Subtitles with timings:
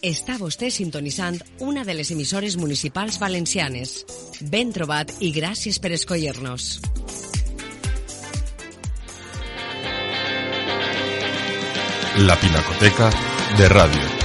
[0.00, 3.98] Està vostè sintonitzant una de les emissores municipals valencianes.
[4.40, 6.70] Ben trobat i gràcies per escollir-nos.
[12.24, 13.12] La Pinacoteca
[13.60, 14.19] de Radio.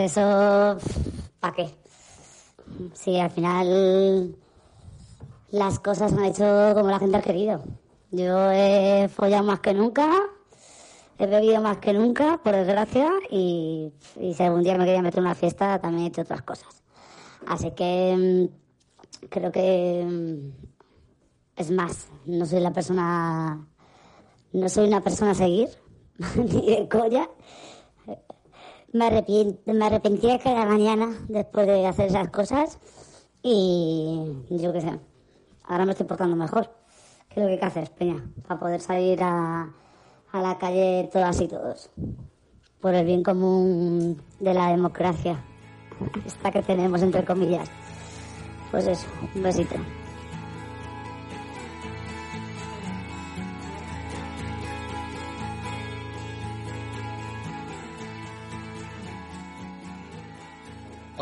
[0.00, 0.78] Exceso,
[1.40, 1.74] ¿para qué?
[2.94, 4.36] Sí, al final
[5.50, 7.62] las cosas han hecho como la gente ha querido.
[8.10, 10.10] Yo he follado más que nunca,
[11.18, 15.18] he bebido más que nunca, por desgracia, y, y si algún día me quería meter
[15.18, 16.82] en una fiesta, también he hecho otras cosas.
[17.46, 20.66] Así que mm, creo que mm,
[21.56, 23.66] es más, no soy la persona,
[24.52, 25.68] no soy una persona a seguir,
[26.36, 27.28] ni de colla.
[28.92, 32.78] Me, arrepien- me arrepentía cada mañana después de hacer esas cosas
[33.42, 34.18] y
[34.50, 34.98] yo qué sé,
[35.64, 36.70] ahora me estoy portando mejor.
[37.28, 38.24] ¿Qué es lo que hay que hacer, Peña?
[38.48, 39.72] Para poder salir a,
[40.32, 41.90] a la calle todas y todos.
[42.80, 45.44] Por el bien común de la democracia.
[46.26, 47.68] Esta que tenemos, entre comillas.
[48.72, 49.76] Pues eso, un besito.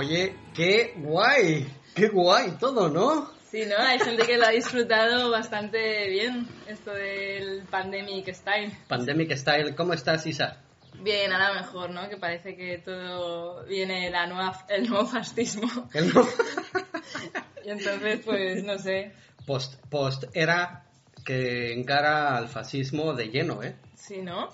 [0.00, 3.32] Oye, qué guay, qué guay todo, ¿no?
[3.50, 3.76] Sí, ¿no?
[3.78, 8.70] Hay gente que lo ha disfrutado bastante bien, esto del Pandemic Style.
[8.86, 10.62] Pandemic Style, ¿cómo estás, Isa?
[11.02, 12.08] Bien, ahora mejor, ¿no?
[12.08, 15.68] Que parece que todo viene la nueva, el nuevo fascismo.
[15.92, 16.28] El no-
[17.64, 19.10] Y entonces, pues, no sé.
[19.48, 20.84] post, post era
[21.26, 23.74] que encara al fascismo de lleno, ¿eh?
[23.96, 24.48] Sí, ¿no?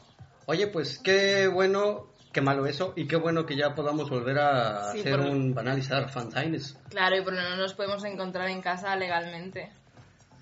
[0.46, 4.92] Oye, pues qué bueno, qué malo eso, y qué bueno que ya podamos volver a
[4.92, 6.76] Sí, hacer por- un banalizar fanzines.
[6.90, 9.70] Claro, y por lo menos nos podemos encontrar en casa legalmente,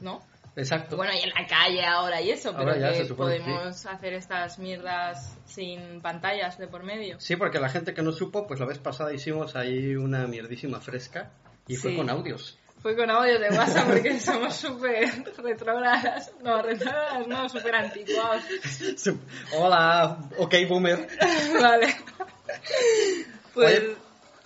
[0.01, 0.21] ¿no?
[0.57, 0.97] Exacto.
[0.97, 3.51] Bueno, y en la calle ahora y eso, pero Ahora ya que supone que sí.
[3.51, 7.19] podemos hacer estas mierdas sin pantallas de por medio.
[7.21, 10.81] Sí, porque la gente que no supo, pues la vez pasada hicimos ahí una mierdísima
[10.81, 11.31] fresca
[11.69, 11.97] y fue Sí.
[11.97, 12.59] con audios.
[12.83, 16.33] Fue con audio de WhatsApp porque somos súper retrógradas.
[16.43, 18.43] No, retrógradas no, súper anticuados.
[19.57, 21.07] Hola, ok, boomer.
[21.63, 21.95] vale.
[23.55, 23.83] Pues,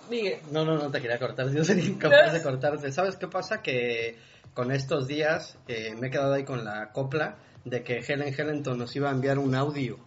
[0.09, 0.41] Oye.
[0.51, 2.91] No, no, no te quería cortar, yo sería incapaz de cortarte.
[2.91, 3.61] ¿Sabes qué pasa?
[3.61, 4.19] Que
[4.53, 8.77] con estos días eh, me he quedado ahí con la copla de que Helen Hellenton
[8.77, 9.97] nos iba a enviar un audio.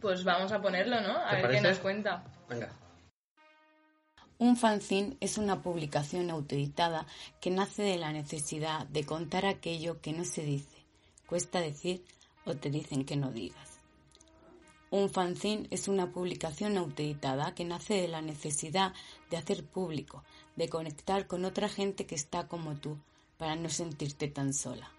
[0.00, 1.18] Pues vamos a ponerlo, ¿no?
[1.18, 1.62] A ¿Te ver parece?
[1.62, 2.24] qué nos cuenta.
[2.48, 2.68] Venga.
[4.40, 7.06] Un fanzine es una publicación autoeditada
[7.40, 10.84] que nace de la necesidad de contar aquello que no se dice,
[11.28, 12.04] cuesta decir
[12.44, 13.78] o te dicen que no digas.
[14.90, 18.92] Un fanzine es una publicación autoeditada que nace de la necesidad
[19.30, 20.24] de hacer público,
[20.56, 22.98] de conectar con otra gente que está como tú,
[23.38, 24.90] para no sentirte tan sola.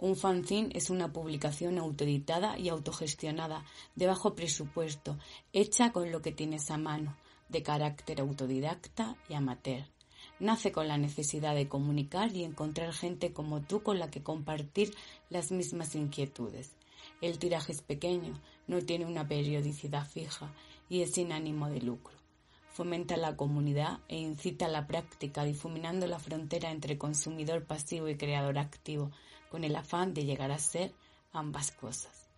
[0.00, 5.18] Un fanzine es una publicación autoeditada y autogestionada, de bajo presupuesto,
[5.52, 7.16] hecha con lo que tienes a mano,
[7.48, 9.84] de carácter autodidacta y amateur.
[10.40, 14.94] Nace con la necesidad de comunicar y encontrar gente como tú con la que compartir
[15.30, 16.72] las mismas inquietudes.
[17.20, 20.52] El tiraje es pequeño, no tiene una periodicidad fija
[20.88, 22.14] y es sin ánimo de lucro.
[22.70, 28.16] Fomenta la comunidad e incita a la práctica, difuminando la frontera entre consumidor pasivo y
[28.16, 29.12] creador activo,
[29.48, 30.92] con el afán de llegar a ser
[31.32, 32.28] ambas cosas.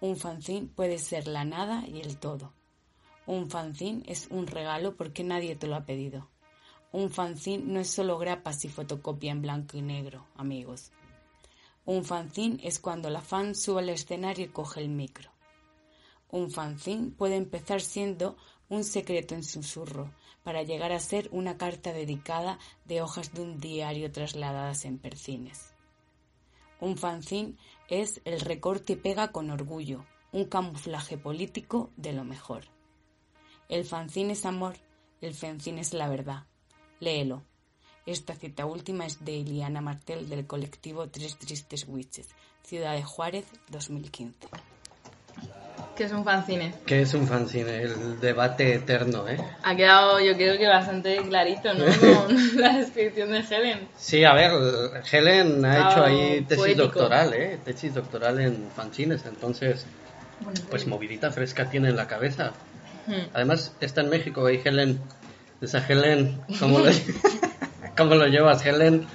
[0.00, 2.52] Un fanzine puede ser la nada y el todo.
[3.26, 6.28] Un fanzine es un regalo porque nadie te lo ha pedido.
[6.90, 10.90] Un fanzine no es solo grapas y fotocopia en blanco y negro, amigos.
[11.84, 15.30] Un fanzine es cuando la fan sube al escenario y coge el micro.
[16.30, 18.36] Un fanzine puede empezar siendo
[18.68, 23.60] un secreto en susurro para llegar a ser una carta dedicada de hojas de un
[23.60, 25.74] diario trasladadas en percines.
[26.80, 27.54] Un fanzine
[27.88, 32.64] es el recorte y pega con orgullo, un camuflaje político de lo mejor.
[33.72, 34.74] El fanzine es amor,
[35.22, 36.42] El fanzine es la verdad.
[37.00, 37.42] Léelo.
[38.04, 42.28] Esta cita última es de Iliana Martel del colectivo Tres Tristes Witches,
[42.64, 44.34] Ciudad de Juárez, 2015.
[45.96, 46.74] Que es un fanzine.
[46.84, 49.38] Que es un fanzine, el debate eterno, ¿eh?
[49.62, 51.84] Ha quedado, yo creo que bastante clarito, ¿no?
[52.26, 53.88] Con la descripción de Helen.
[53.96, 54.50] Sí, a ver,
[55.10, 56.82] Helen ha Claro, hecho ahí tesis poético.
[56.84, 57.58] doctoral, ¿eh?
[57.64, 59.86] Tesis doctoral en fanzines, entonces,
[60.68, 62.52] pues movidita fresca tiene en la cabeza.
[63.06, 63.26] Hmm.
[63.34, 65.00] Además, está en México y Helen,
[65.60, 66.90] esa Helen, ¿cómo lo,
[67.96, 69.06] ¿cómo lo llevas, Helen?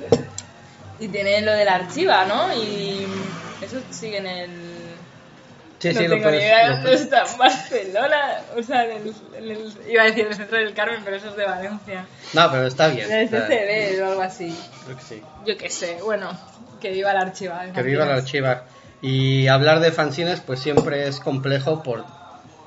[0.99, 2.53] Y tiene lo de la archiva, ¿no?
[2.55, 3.05] Y
[3.61, 4.49] eso sigue en el...
[5.79, 8.41] Sí, no sí, lo tengo ni puedes- idea lo dónde está, Barcelona.
[8.57, 11.29] O sea, en el, en el- iba a decir el centro del Carmen, pero eso
[11.29, 12.05] es de Valencia.
[12.33, 13.11] No, pero está bien.
[13.11, 14.57] En el CCB o algo así.
[14.85, 15.21] creo que sí.
[15.45, 16.31] Yo qué sé, bueno,
[16.81, 17.63] que viva la archiva.
[17.75, 18.63] Que viva la archiva.
[19.03, 22.05] Y hablar de fanzines pues siempre es complejo por,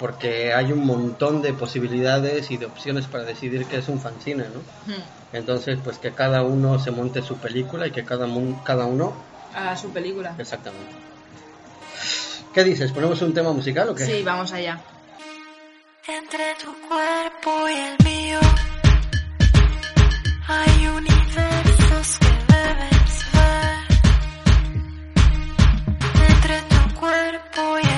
[0.01, 4.45] porque hay un montón de posibilidades y de opciones para decidir qué es un fanzine,
[4.45, 4.61] ¿no?
[4.87, 5.03] Hmm.
[5.35, 8.27] Entonces pues que cada uno se monte su película y que cada,
[8.65, 9.13] cada uno...
[9.55, 10.35] A su película.
[10.39, 10.95] Exactamente.
[12.55, 12.93] ¿Qué dices?
[12.93, 14.07] ¿Ponemos un tema musical o qué?
[14.07, 14.81] Sí, vamos allá.
[16.09, 18.41] Entre tu cuerpo y el mío
[20.49, 24.01] hay universos que debes ver.
[26.31, 27.90] Entre tu cuerpo y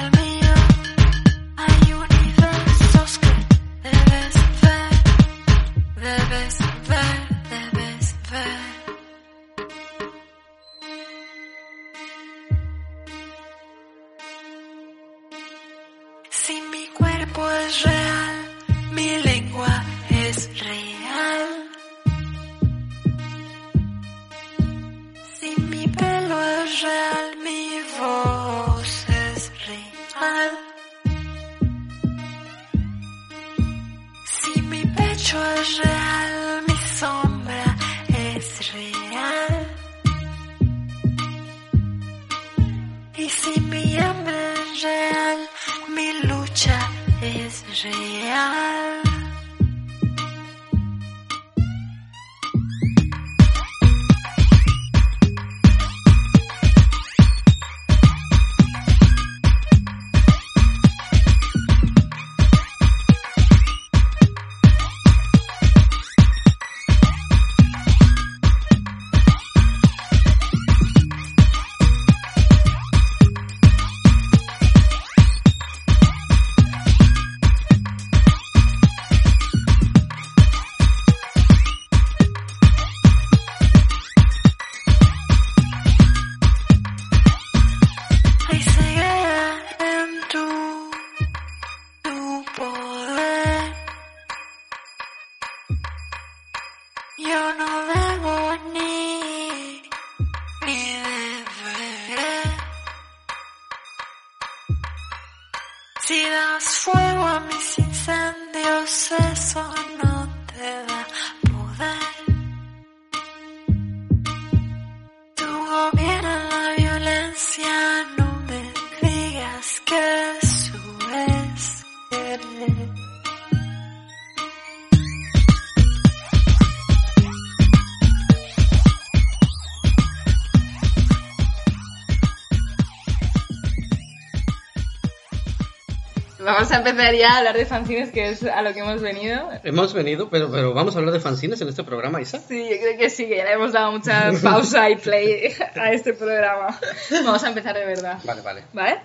[136.72, 139.50] a empezar ya a hablar de fanzines, que es a lo que hemos venido.
[139.62, 142.38] Hemos venido, pero, pero vamos a hablar de fanzines en este programa, Isa.
[142.38, 145.92] Sí, yo creo que sí, que ya le hemos dado mucha pausa y play a
[145.92, 146.78] este programa.
[147.10, 148.18] Vamos a empezar de verdad.
[148.24, 148.62] Vale, vale.
[148.72, 149.00] ¿Vale?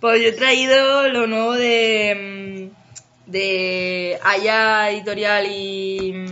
[0.00, 2.70] Pues yo he traído lo nuevo de,
[3.26, 6.26] mm, de Aya Editorial y,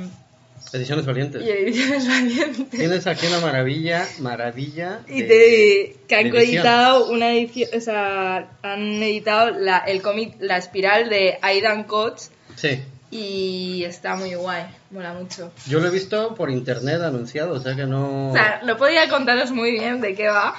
[0.73, 1.43] Ediciones Valientes.
[1.43, 2.71] y Ediciones Valientes.
[2.71, 5.01] Tienes aquí una maravilla, maravilla.
[5.09, 10.35] Y de- te, que han coeditado una edición, o sea, han editado la, el cómic
[10.41, 12.81] La Espiral de Aidan Coates Sí.
[13.11, 15.53] y está muy guay, mola mucho.
[15.67, 18.31] Yo lo he visto por internet anunciado, o sea que no...
[18.31, 20.55] O sea, no podía contaros muy bien de qué va,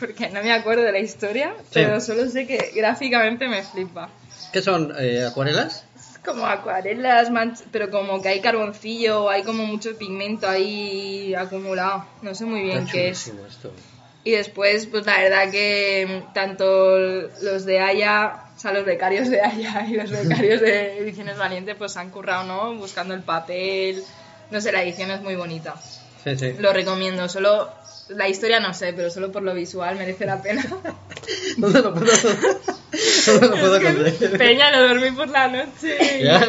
[0.00, 4.08] porque no me acuerdo de la historia, pero solo sé que gráficamente me flipa.
[4.52, 4.94] ¿Qué son?
[4.98, 5.84] eh, ¿Acuarelas?
[6.24, 7.30] Como acuarelas,
[7.70, 12.04] pero como que hay carboncillo, hay como mucho pigmento ahí acumulado.
[12.22, 13.28] No sé muy bien Está qué es.
[13.28, 13.72] esto.
[14.24, 19.30] Y después, pues la verdad que mm, tanto los de Haya, o sea, los becarios
[19.30, 22.74] de Haya y los becarios de Ediciones Valiente, pues han currado, ¿no?
[22.74, 24.02] Buscando el papel.
[24.50, 25.76] No sé, la edición es muy bonita.
[26.24, 26.54] Sí, sí.
[26.58, 27.28] Lo recomiendo.
[27.28, 27.70] Solo,
[28.08, 30.64] la historia no sé, pero solo por lo visual merece la pena.
[31.56, 32.06] ¿Dónde lo puedo,
[33.40, 34.38] No lo puedo conseguir.
[34.38, 36.22] Peña, no dormí por la noche.
[36.22, 36.46] Ya,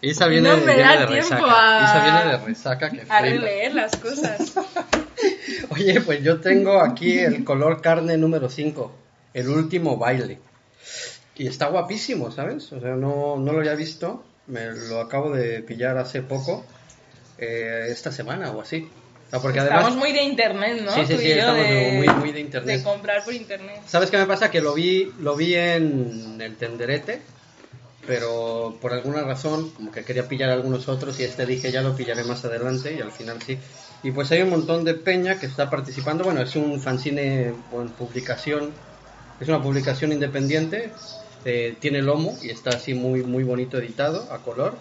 [0.00, 1.80] Isa viene, No me viene da de tiempo resaca.
[1.80, 4.54] a- Isa viene de resaca que A releer las cosas.
[5.70, 8.92] Oye, pues yo tengo aquí el color carne número 5,
[9.34, 10.38] el último baile.
[11.36, 12.72] Y está guapísimo, ¿sabes?
[12.72, 16.64] O sea, no, no lo había visto, me lo acabo de pillar hace poco,
[17.38, 18.88] eh, esta semana o así.
[19.32, 20.92] Sea, porque Estamos además, muy de internet, ¿no?
[20.92, 22.76] Sí, sí, sí, estamos de, muy, muy de internet.
[22.76, 23.80] de comprar por internet.
[23.86, 24.50] ¿sabes qué me pasa?
[24.50, 27.22] Que lo vi, lo vi en el tenderete,
[28.06, 31.96] pero por alguna razón, como que quería pillar algunos otros y este dije ya lo
[31.96, 33.56] pillaré más adelante y al final sí.
[34.02, 36.24] Y pues hay un montón de peña que está participando.
[36.24, 38.70] Bueno, es un fanzine en publicación,
[39.40, 40.92] es una publicación independiente,
[41.46, 44.76] eh, tiene lomo y está así muy, muy bonito editado a color.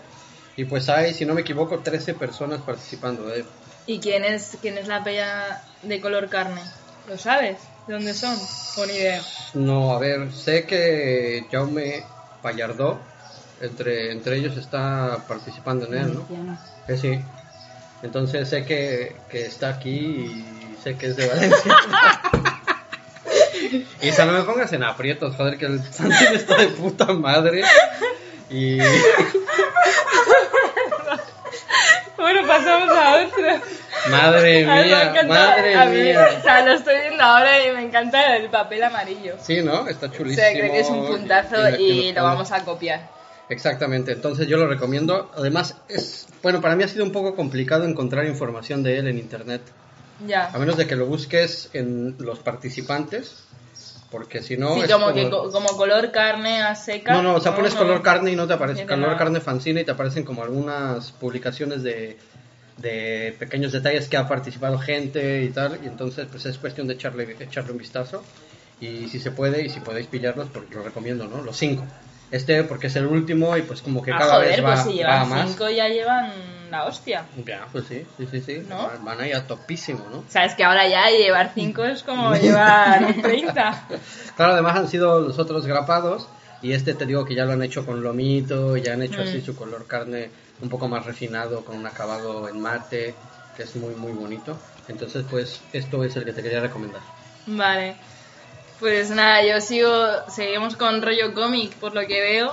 [0.58, 3.46] Y pues hay, si no me equivoco, 13 personas participando él.
[3.88, 6.62] ¿Y quién es, quién es la pella de color carne?
[7.08, 7.58] ¿Lo sabes?
[7.88, 8.38] ¿De dónde son?
[8.78, 9.22] O ni idea.
[9.54, 12.04] No, a ver, sé que Jaume
[12.42, 13.00] Pallardó,
[13.60, 16.28] entre, entre ellos está participando en él, ¿no?
[16.88, 17.20] Que sí.
[18.04, 20.46] Entonces sé que, que está aquí y
[20.84, 21.76] sé que es de Valencia.
[24.02, 27.06] y o sea, no me pongas en aprietos, joder, que el fanzine está de puta
[27.14, 27.64] madre.
[28.50, 28.80] Y
[32.32, 33.62] Bueno, pasamos a otro.
[34.10, 36.28] madre me mía, encanta- madre a mí- mía.
[36.40, 39.36] O sea, lo estoy viendo ahora y me encanta el papel amarillo.
[39.42, 39.88] Sí, ¿no?
[39.88, 40.46] Está O chulísimo.
[40.48, 43.10] sea, creo que es un puntazo y- y y lo vamos a copiar.
[43.50, 45.30] Exactamente, entonces yo lo recomiendo.
[45.36, 49.18] Además, es bueno, para mí ha sido un poco complicado encontrar información de él en
[49.20, 49.62] internet.
[50.26, 50.50] Ya.
[50.54, 53.44] A menos de que lo busques en los participantes,
[54.12, 54.76] porque si no.
[54.76, 57.14] sí, es como que co- como color carne a seca.
[57.14, 57.80] No, no, o sea, pones no.
[57.80, 61.82] color carne y no te aparece color carne fanzine y te aparecen como algunas publicaciones
[61.82, 62.18] de,
[62.78, 65.80] de pequeños detalles que ha participado gente y tal.
[65.84, 68.22] Y entonces, pues es cuestión de echarle, echarle un vistazo.
[68.82, 71.42] Y si se puede, y si podéis pillarlos, pues lo recomiendo, ¿no?
[71.42, 71.86] Los cinco.
[72.32, 74.80] Este, porque es el último y pues como que Ah, cada joder, vez va, pues
[74.82, 75.50] si va llevan más.
[75.50, 76.32] cinco ya llevan
[76.72, 77.26] la hostia.
[77.46, 78.64] Ya, pues sí, sí, sí, sí.
[78.70, 78.90] ¿No?
[79.04, 80.24] Van- ahí a topísimo, ¿no?
[80.30, 83.86] Sabes que ahora ya llevar cinco es como llevar 30.
[84.38, 86.30] Claro, además han sido los otros grapados
[86.62, 89.40] y este te digo que ya lo han hecho con lomito, ya han hecho así
[89.40, 89.46] Mm.
[89.46, 90.30] su color carne
[90.62, 93.16] un poco más refinado, con un acabado en mate,
[93.58, 94.58] que es muy muy bonito.
[94.88, 97.02] Entonces, pues esto es el que te quería recomendar.
[97.48, 97.96] Vale.
[98.82, 99.96] Pues nada, yo sigo,
[100.30, 102.52] seguimos con rollo cómic por lo que veo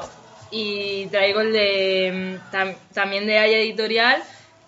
[0.51, 4.23] y traigo el de mm, tam- también de Aya Editorial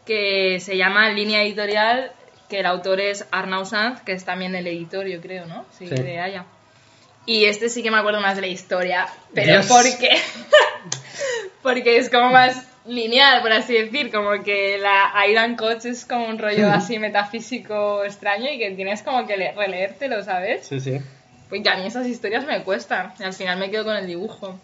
[0.06, 2.12] que se llama Línea Editorial,
[2.48, 5.64] que el autor es Arnau Sanz, que es también el editor, yo creo, ¿no?
[5.78, 5.94] Sí, Sí.
[5.94, 6.46] de Aya.
[7.26, 9.66] Y este sí que me acuerdo más de la historia, pero Dios.
[9.66, 10.08] ¿por qué?
[11.62, 16.26] Porque es como más lineal, por así decir, como que la Iron Coach es como
[16.26, 20.66] un rollo así metafísico extraño y que tienes como que le- releértelo, ¿sabes?
[20.66, 20.98] Sí, sí.
[21.50, 24.06] Pues que a mí esas historias me cuestan y al final me quedo con el
[24.06, 24.58] dibujo.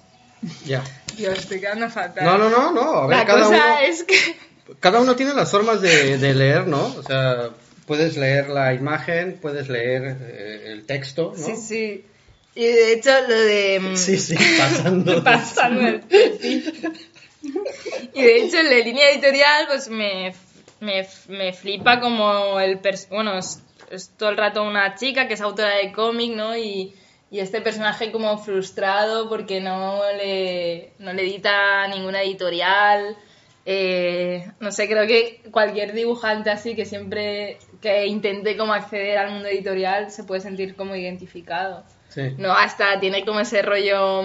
[0.64, 0.82] Ya.
[1.16, 2.24] Dios, estoy quedando fatal.
[2.24, 2.98] No, no, no, no.
[3.00, 4.14] A ver, La cada cosa uno, es que...
[4.80, 6.86] cada uno tiene las formas de, de leer, ¿no?
[6.96, 7.50] O sea,
[7.86, 11.44] puedes leer la imagen, puedes leer eh, el texto, ¿no?
[11.44, 12.04] Sí, sí.
[12.54, 13.80] Y de hecho lo de...
[13.80, 15.24] mm, Sí, sí, pasando.
[15.24, 16.02] pasando el.
[18.14, 20.32] Y de hecho la línea editorial pues me,
[20.80, 22.80] me, me flipa como el...
[23.10, 26.56] bueno, es, es todo el rato una chica que es autora de cómic, ¿no?
[26.56, 26.94] Y,
[27.30, 33.16] y este personaje como frustrado porque no le, no le edita ninguna editorial.
[33.64, 39.32] Eh, no sé, creo que cualquier dibujante así que siempre que intente como acceder al
[39.32, 41.84] mundo editorial se puede sentir como identificado.
[42.08, 42.34] Sí.
[42.38, 44.22] No, hasta tiene como ese rollo.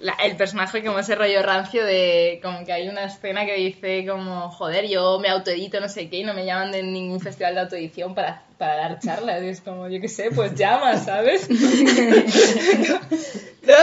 [0.00, 2.40] La- el personaje como ese rollo rancio de.
[2.42, 4.50] Como que hay una escena que dice como.
[4.50, 7.60] Joder, yo me autoedito, no sé qué, y no me llaman de ningún festival de
[7.62, 9.42] autoedición para, para dar charlas.
[9.42, 11.48] Y es como, yo qué sé, pues llama, ¿sabes?
[11.50, 12.96] no,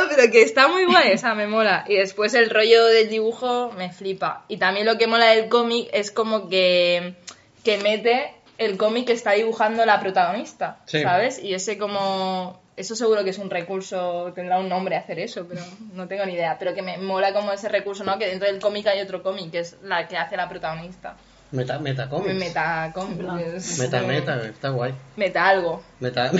[0.09, 1.85] pero que está muy guay, o sea, me mola.
[1.87, 4.45] Y después el rollo del dibujo me flipa.
[4.47, 7.15] Y también lo que mola del cómic es como que.
[7.63, 11.01] que mete el cómic que está dibujando la protagonista, Sí.
[11.01, 11.43] ¿sabes?
[11.43, 12.61] Y ese como...
[12.77, 15.61] Eso seguro que es un recurso, tendrá un nombre hacer eso, pero
[15.93, 16.57] no tengo ni idea.
[16.59, 18.17] Pero que me mola como ese recurso, ¿no?
[18.19, 21.15] Que dentro del cómic hay otro cómic, que es la que hace la protagonista.
[21.51, 22.33] Meta, meta cómics.
[22.35, 23.21] Meta cómic.
[23.55, 24.93] es- Meta, meta, está guay.
[25.15, 25.81] Meta algo.
[26.01, 26.31] Meta,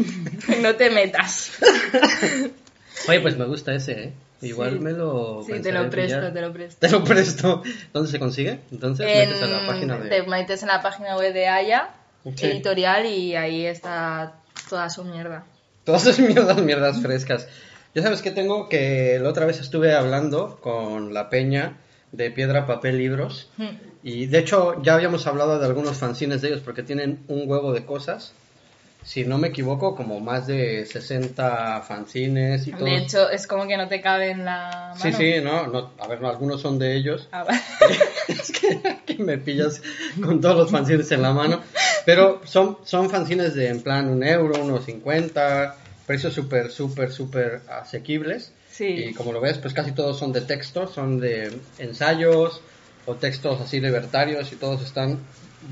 [0.60, 1.52] no te metas.
[3.08, 4.12] Oye, pues me gusta ese, ¿eh?
[4.42, 4.78] Igual Sí.
[4.80, 5.42] me lo.
[5.46, 6.32] Sí, te lo en presto, pillar.
[6.34, 6.78] te lo presto.
[6.86, 7.62] Te lo presto.
[7.92, 8.60] ¿Dónde se consigue?
[8.70, 10.08] Entonces, metes en la página de.
[10.10, 11.90] Te metes en la página web de Aya,
[12.24, 14.34] editorial, y ahí está
[14.68, 15.44] toda su mierda.
[15.88, 17.48] Todas esas mierdas, mierdas frescas.
[17.94, 21.78] Ya sabes que tengo que la otra vez estuve hablando con la peña
[22.12, 23.50] de Piedra, Papel, Libros.
[24.02, 27.72] Y de hecho ya habíamos hablado de algunos fanzines de ellos porque tienen un huevo
[27.72, 28.34] de cosas.
[29.08, 32.84] Si no me equivoco, como más de 60 fanzines y todo.
[32.84, 35.00] De hecho, es como que no te cabe en la mano.
[35.00, 37.26] Sí, sí, no, no, a ver, no, algunos son de ellos.
[37.32, 37.58] Ah, vale.
[38.28, 39.80] es que me pillas
[40.22, 41.62] con todos los fanzines en la mano.
[42.04, 47.62] Pero son, son fanzines de en plan un euro, unos 50, precios súper, súper, súper
[47.66, 48.52] asequibles.
[48.70, 48.88] Sí.
[48.88, 52.60] Y como lo ves, pues casi todos son de textos, son de ensayos
[53.06, 55.18] o textos así libertarios y todos están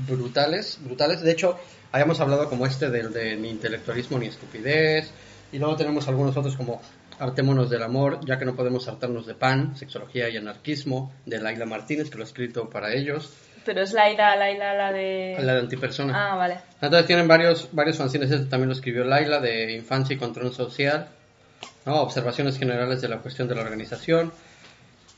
[0.07, 1.21] brutales, brutales.
[1.21, 1.57] De hecho,
[1.91, 5.11] habíamos hablado como este del de ni intelectualismo ni estupidez.
[5.51, 6.81] Y luego tenemos algunos otros como
[7.19, 11.65] Hartémonos del amor, ya que no podemos hartarnos de pan, sexología y anarquismo, de Laila
[11.65, 13.33] Martínez, que lo ha escrito para ellos.
[13.65, 15.35] Pero es Laila, Laila, la de...
[15.39, 16.13] La de antipersona.
[16.15, 16.59] Ah, vale.
[16.79, 21.07] Entonces tienen varios, varios fanzines, este también lo escribió Laila, de infancia y control social,
[21.85, 22.01] ¿no?
[22.01, 24.31] observaciones generales de la cuestión de la organización.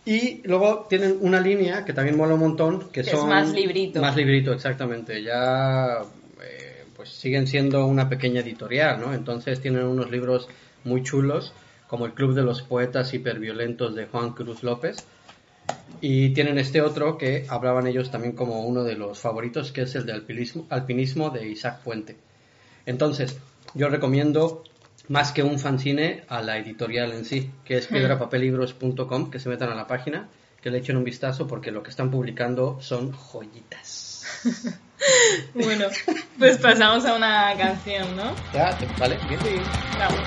[0.10, 3.30] Y luego tienen una línea que también mola un montón, que, Que es son...
[3.30, 4.02] más librito.
[4.02, 5.22] Más librito, exactamente.
[5.22, 6.00] Ya
[6.42, 9.14] eh, pues siguen siendo una pequeña editorial, ¿no?
[9.14, 10.48] Entonces tienen unos libros
[10.84, 11.54] muy chulos,
[11.86, 15.06] como El Club de los Poetas Hiperviolentos de Juan Cruz López.
[16.02, 19.94] Y tienen este otro que hablaban ellos también como uno de los favoritos, que es
[19.94, 22.18] el de alpinismo, alpinismo de Isaac Puente.
[22.88, 23.38] Entonces,
[23.76, 24.64] yo recomiendo
[25.10, 29.70] más que un fanzine a la editorial en sí, que es piedrapapelibros.com, que se metan
[29.70, 30.30] a la página,
[30.62, 34.26] que le echen un vistazo porque lo que están publicando son joyitas.
[35.54, 35.86] Bueno,
[36.38, 38.36] pues pasamos a una canción, ¿no?
[38.54, 39.64] Ya, vale, bien.
[39.98, 40.20] Vamos.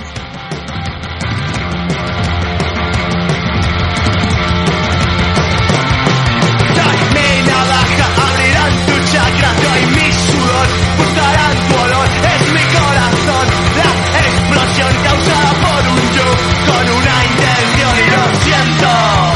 [7.13, 12.32] Mi navaja abrirán tu chakra, y mi sudor buscarán tu olor.
[12.53, 16.29] Mi corazón, la explosión causada por un yo
[16.67, 19.32] con una intención y lo siento.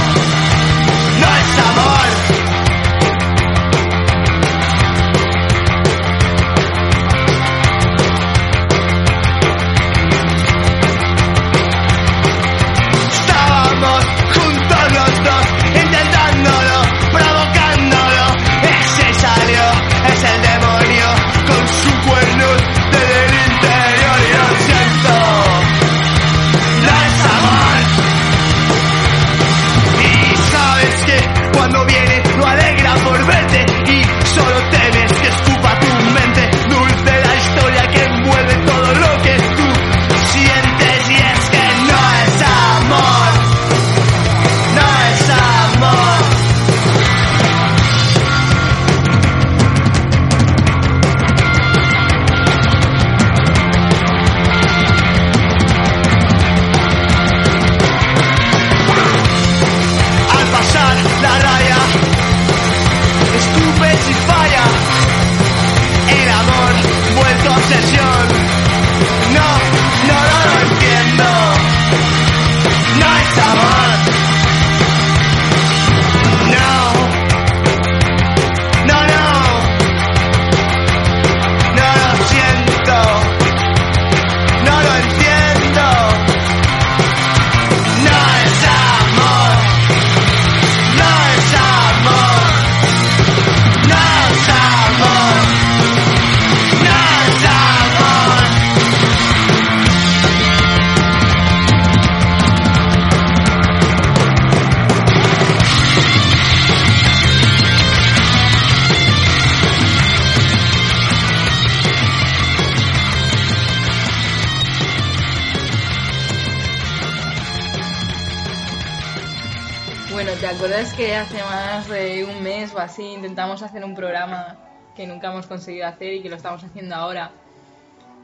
[123.67, 124.57] Hacer un programa
[124.97, 127.31] que nunca hemos conseguido hacer y que lo estamos haciendo ahora?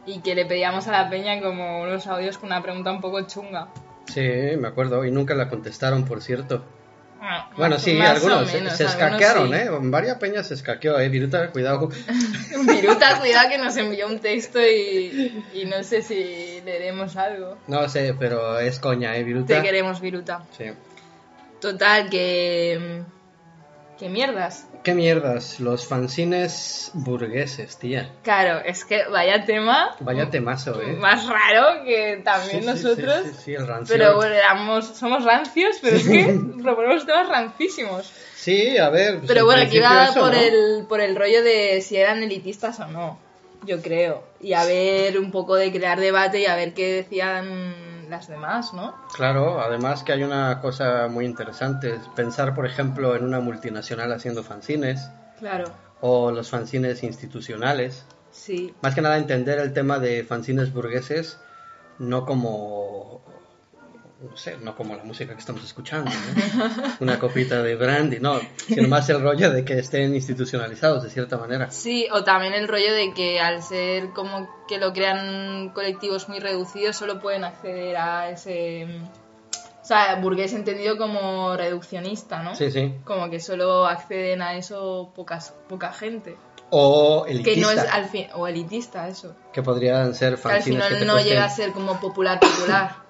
[0.06, 3.20] Y que le pedíamos a la peña como unos audios con una pregunta un poco
[3.26, 3.68] chunga.
[4.06, 4.20] Sí,
[4.58, 6.64] me acuerdo, y nunca la contestaron, por cierto.
[7.24, 9.54] Ah, Bueno, sí, algunos se- menos, se algunos escaquearon, sí.
[9.54, 9.68] ¿eh?
[9.82, 11.08] Varias peñas se escaqueó, ¿eh?
[11.08, 11.88] Viruta, cuidado.
[12.66, 17.58] Viruta, cuidado que nos envió un texto y, y no sé si leeremos algo.
[17.68, 19.22] No sé, pero es coña, ¿eh?
[19.22, 19.54] Viruta.
[19.54, 20.42] Te queremos, Viruta.
[20.58, 20.64] Sí.
[21.60, 23.02] Total, que...
[24.02, 24.66] ¿Qué mierdas?
[24.82, 25.60] ¿Qué mierdas?
[25.60, 28.10] Los fanzines burgueses, tía.
[28.24, 30.94] Claro, es que vaya tema Vaya temazo, ¿eh?
[30.94, 33.22] más raro que también Sí, sí, sí, nosotros.
[33.26, 33.96] Sí, sí, el rancio.
[33.96, 38.12] Pero bueno, éramos, somos rancios, pero es que proponemos temas rancísimos.
[38.34, 39.18] Sí, a ver.
[39.18, 40.40] pues, Pero en bueno, aquí va eso, por, ¿no?
[40.40, 43.20] el, por el rollo de si eran elitistas o no,
[43.64, 44.24] yo creo.
[44.40, 48.72] Y a ver un poco de crear debate y a ver qué decían las demás,
[48.74, 48.94] ¿no?
[49.16, 51.94] Claro, además que hay una cosa muy interesante.
[51.94, 55.64] es Pensar, por ejemplo, en una multinacional haciendo fanzines Claro.
[56.02, 58.04] o los fanzines institucionales.
[58.30, 58.74] Sí.
[58.82, 61.40] Más que nada entender el tema de fanzines burgueses,
[61.98, 63.22] no como
[64.30, 66.10] no sé, no como la música que estamos escuchando,
[67.00, 71.36] una copita de brandy, no, sino más el rollo de que estén institucionalizados de cierta
[71.38, 71.70] manera.
[71.70, 76.38] Sí, o también el rollo de que al ser como que lo crean colectivos muy
[76.38, 78.86] reducidos, solo pueden acceder a ese...
[79.82, 82.54] O sea, burgués entendido como reduccionista, ¿no?
[82.54, 82.94] Sí, sí.
[83.04, 86.36] Como que solo acceden a eso pocas, poca gente.
[86.70, 89.34] O Que elitista, no es que, al fin, o elitista, eso.
[89.64, 92.38] podrían ser Que al fanzines que final te no cuesten- llega a ser como popular
[92.38, 93.01] popular.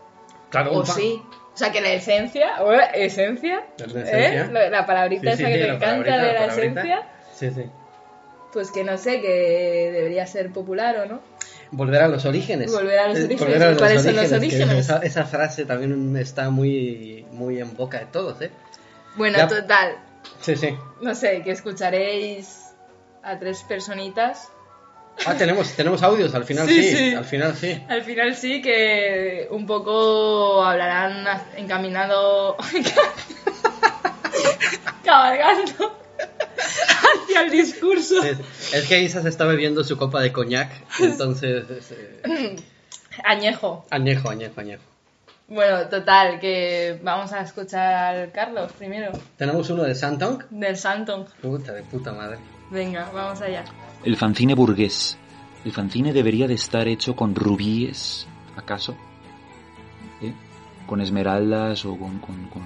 [0.52, 1.20] Claro, o sí.
[1.54, 4.44] O sea, que la esencia, o esencia, La esencia.
[4.44, 4.48] ¿eh?
[4.52, 7.02] La, la palabrita Sí, sí, esa que sí, te encanta de la esencia,
[7.34, 7.64] Sí, sí.
[8.52, 11.20] pues que no sé, que debería ser popular o no.
[11.72, 12.72] Volver a los orígenes.
[12.72, 13.40] Volver a los Eh, orígenes.
[13.40, 14.70] volver a los ¿Cuáles son los orígenes?
[14.78, 18.50] Esa, esa frase también está muy, muy en boca de todos, ¿eh?
[19.16, 19.48] Bueno, Ya.
[19.48, 19.96] total,
[20.40, 20.74] Sí, sí.
[21.00, 22.72] no sé, que escucharéis
[23.22, 24.50] a tres personitas.
[25.26, 27.14] Ah, tenemos, tenemos audios, al final Sí, sí, sí.
[27.14, 27.80] al final sí.
[27.88, 32.56] Al final sí que un poco hablarán a- encaminado...
[35.04, 38.16] cabalgando hacia el discurso.
[38.72, 40.70] Es que Isa se está bebiendo su copa de coñac,
[41.00, 41.68] entonces...
[41.70, 42.56] es, eh,
[43.24, 43.84] Añejo.
[43.90, 44.82] añejo, añejo, añejo.
[45.46, 50.44] Bueno, total, que vamos a escuchar al Carlos primero, Tenemos uno de Santong.
[50.50, 51.26] del Santon.
[51.42, 52.38] Puta de puta madre.
[52.70, 53.64] Venga, vamos allá.
[54.04, 55.16] El fanzine burgués.
[55.64, 58.96] El fanzine debería de estar hecho con rubíes, ¿acaso?
[60.20, 60.34] ¿Eh?
[60.86, 62.62] Con esmeraldas o con, con, con,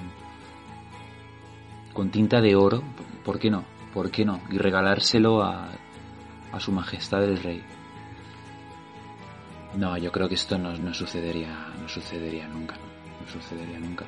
[1.93, 2.83] con tinta de oro.
[3.23, 3.65] ¿Por qué no?
[3.93, 4.41] ¿Por qué no?
[4.51, 5.69] Y regalárselo a,
[6.53, 7.63] a su majestad el rey.
[9.77, 14.07] No, yo creo que esto no, no sucedería, no sucedería nunca, no, sucedería nunca.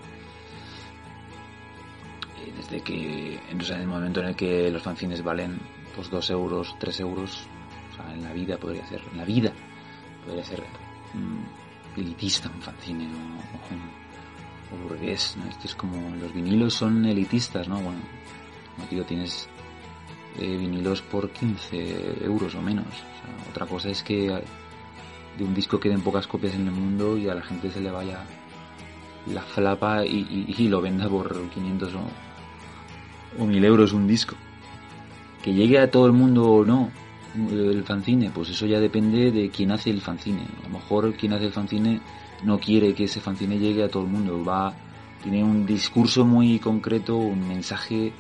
[2.41, 5.59] Eh, Desde que, en el momento en el que los fanzines valen
[5.99, 7.45] pues dos euros, tres euros,
[7.93, 9.53] o sea, en la vida podría ser, en la vida
[10.25, 10.61] podría ser
[11.15, 15.51] mm, elitista un fanzine o, o- burgués, ¿no?
[15.51, 17.81] Esto es como, los vinilos son elitistas, ¿no?
[17.81, 17.99] Bueno,
[18.77, 19.49] como digo, tienes
[20.39, 22.87] eh, vinilos por 15 euros o menos.
[22.87, 24.29] O sea, otra cosa es que
[25.37, 27.91] de un disco queden pocas copias en el mundo y a la gente se le
[27.91, 28.21] vaya
[29.27, 34.37] la flapa y lo venda por 500 o, o 1000 euros un disco.
[35.43, 36.91] Que llegue a todo el mundo o no
[37.53, 40.43] el fanzine, pues eso ya depende de quién hace el fanzine.
[40.61, 42.01] A lo mejor quien hace el fanzine
[42.43, 44.45] no quiere que ese fanzine llegue a todo el mundo.
[44.45, 44.75] Va,
[45.23, 48.13] tiene un discurso muy concreto, un mensaje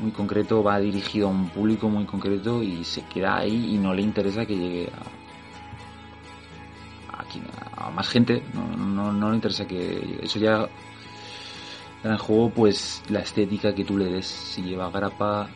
[0.00, 3.92] muy concreto, va dirigido a un público muy concreto y se queda ahí y no
[3.94, 4.88] le interesa que llegue
[7.10, 7.44] a, a, quien-
[7.76, 8.42] a más gente.
[8.54, 10.68] No, no, no le interesa que eso ya
[12.04, 15.48] en el juego pues la estética que tú le des, si lleva grapa,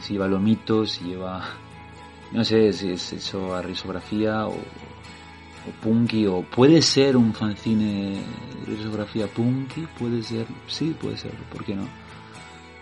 [0.00, 1.44] si lleva lomitos, si lleva
[2.32, 8.22] no sé si es eso a risografía o, o punky o puede ser un fanzine
[8.66, 11.88] de risografía punky, puede ser, sí, puede ser, ¿por qué no?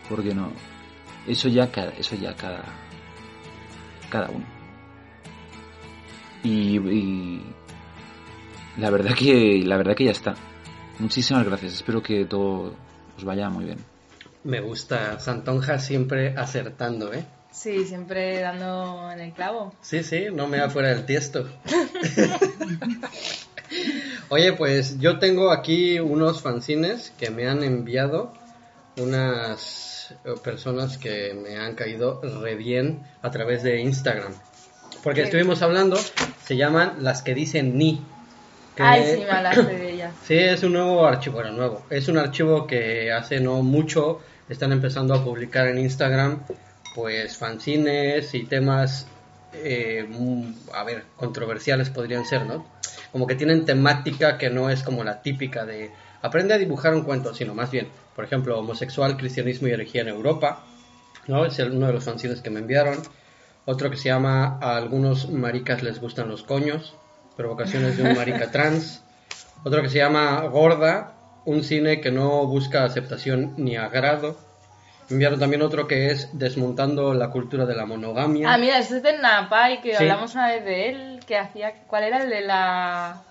[0.09, 0.51] ¿Por qué no?
[1.27, 2.65] Eso ya cada, eso ya cada,
[4.11, 4.47] cada uno.
[6.43, 7.43] Y, y
[8.79, 10.35] la verdad que, la verdad que ya está.
[10.99, 11.75] Muchísimas gracias.
[11.75, 12.75] Espero que todo
[13.17, 13.79] os vaya muy bien.
[14.49, 15.21] Me gusta.
[15.21, 17.23] Santonja siempre acertando, ¿eh?
[17.53, 19.75] Sí, siempre dando en el clavo.
[19.83, 21.47] Sí, sí, no me da fuera del tiesto.
[24.31, 28.33] Oye, pues yo tengo aquí unos fanzines que me han enviado
[28.97, 34.33] unas eh, personas que me han caído re bien a través de Instagram.
[35.03, 35.99] Porque estuvimos hablando,
[36.47, 38.03] se llaman las que dicen ni.
[38.77, 40.13] que- Ay, sí, me hablaste de ella.
[40.27, 41.83] Sí, es un nuevo archivo, bueno, nuevo.
[41.91, 46.43] Es un archivo que hace no mucho están empezando a publicar en Instagram,
[46.95, 49.07] pues fanzines y temas,
[49.53, 52.67] eh, mm, a ver, controversiales podrían ser, ¿no?
[53.13, 55.91] Como que tienen temática que no es como la típica de
[56.23, 60.09] aprende a dibujar un cuento, sino más bien, por ejemplo, homosexual, cristianismo y herejía en
[60.09, 60.65] Europa,
[61.27, 61.45] ¿no?
[61.45, 62.99] Es uno de los fanzines que me enviaron.
[63.65, 66.97] Otro que se llama A algunos maricas les gustan los coños,
[67.37, 69.03] provocaciones de un marica trans.
[69.63, 71.18] Otro que se llama Gorda,
[71.49, 74.37] un cine que no busca aceptación ni agrado.
[75.09, 78.53] Me enviaron también otro que es Desmontando la cultura de la monogamia.
[78.53, 80.03] Ah, mira, este es de Napai, que Sí.
[80.03, 81.73] hablamos una vez de él, que hacía...
[81.87, 83.23] ¿Cuál era el de la...?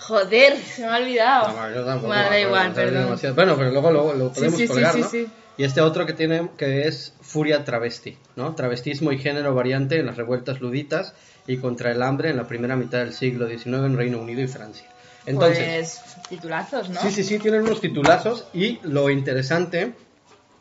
[0.00, 1.52] Joder, se me ha olvidado.
[1.52, 3.18] No, yo tampoco igual, perdón.
[3.36, 5.08] Bueno, pero luego lo, podemos sí, sí, colgar, ¿no?
[5.56, 8.56] Y este otro que tiene que es Furia Travesti, ¿no?
[8.56, 11.14] Travestismo y género variante en las revueltas luditas
[11.46, 14.48] y contra el hambre en la primera mitad del siglo XIX en Reino Unido y
[14.48, 14.88] Francia.
[15.26, 17.00] Entonces, Pues titulazos, ¿no?
[17.00, 19.94] Sí, sí, sí, tienen unos titulazos y lo interesante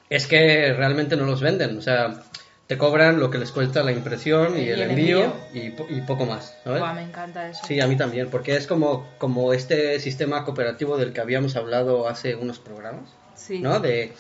[0.10, 1.78] es que realmente no los venden.
[1.78, 2.22] O sea,
[2.68, 5.88] te cobran lo que les cuesta la impresión y, Y el, el envío, Y, po-
[5.90, 7.62] y poco más, me encanta eso.
[7.68, 12.08] Sí, a mí también, porque es como, como este sistema cooperativo del que habíamos hablado
[12.08, 13.60] hace unos programas, Sí.
[13.60, 13.80] ¿no?
[13.82, 14.14] De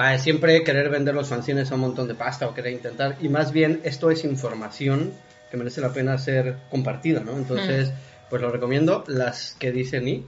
[0.00, 3.28] va, siempre querer vender los fanzines a un montón de pasta o querer intentar, y
[3.28, 5.12] más bien esto es información
[5.50, 7.32] que merece la pena ser compartida, ¿no?
[7.36, 7.92] Entonces, Mm.
[8.32, 10.26] Pues lo recomiendo, las que dicen y,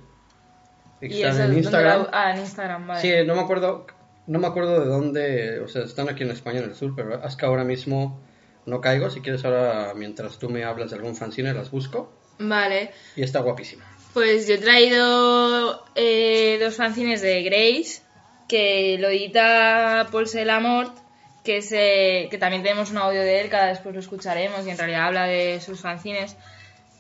[1.01, 2.07] que Y están eso, en ¿dónde Instagram.
[2.13, 3.01] Ah, en Instagram, vale.
[3.01, 3.87] Sí, no me acuerdo,
[4.27, 7.25] no me acuerdo de dónde, o sea, están aquí en España, en el sur, pero
[7.25, 8.21] es que ahora mismo
[8.67, 9.09] no caigo.
[9.09, 12.13] Si quieres ahora, mientras tú me hablas de algún fanzine, las busco.
[12.39, 12.91] Vale.
[13.17, 13.87] Y está guapísima.
[14.13, 18.03] Pues yo he traído eh, dos fanzines de Grace,
[18.49, 20.95] que lo edita Paul Selamort,
[21.43, 24.69] que, es, eh, que también tenemos un audio de él, cada después lo escucharemos, y
[24.69, 26.37] en realidad habla de sus fanzines.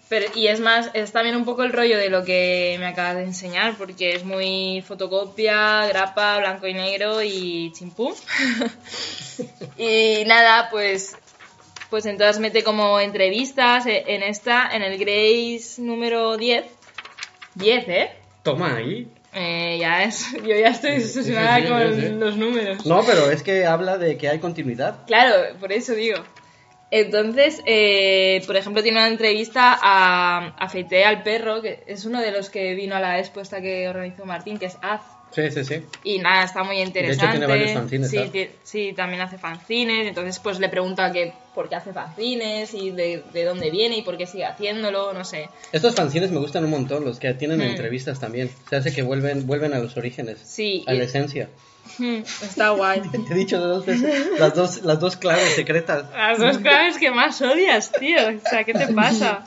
[0.09, 3.17] Pero, y es más, es también un poco el rollo de lo que me acabas
[3.17, 8.14] de enseñar, porque es muy fotocopia, grapa, blanco y negro y chimpú.
[9.79, 11.17] y nada, pues
[11.95, 16.64] pues entonces mete como entrevistas eh, en esta, en el Grace número 10.
[17.55, 18.11] 10, ¿eh?
[18.43, 19.09] Toma ahí.
[19.33, 22.85] Eh, ya es, yo ya estoy obsesionada Sí, sí, sí, con los números.
[22.85, 25.07] No, pero es que habla de que hay continuidad.
[25.07, 26.19] Claro, por eso digo.
[26.96, 32.20] Entonces, eh, por ejemplo, tiene una entrevista a, a Feité al perro, que es uno
[32.20, 35.00] de los que vino a la expuesta que organizó Martín, que es Az.
[35.35, 35.83] Sí, sí, sí.
[36.05, 37.33] Y nada, está muy interesante.
[37.33, 40.07] tiene varios fanzines, Sí, sí, también hace fanzines.
[40.07, 44.03] Entonces, pues le pregunta que por qué hace fanzines y de, de dónde viene y
[44.03, 45.49] por qué sigue haciéndolo, no sé.
[45.73, 47.62] Estos fanzines me gustan un montón, los que tienen Mm.
[47.62, 48.49] entrevistas también.
[48.70, 51.49] Se hace que vuelven, vuelven a los orígenes, Sí, a y- la esencia.
[51.99, 53.03] Está guay.
[53.29, 56.05] Te he dicho dos veces las dos, las dos claves secretas.
[56.12, 58.18] Las dos claves que más odias, tío.
[58.44, 59.44] O sea, ¿qué te pasa?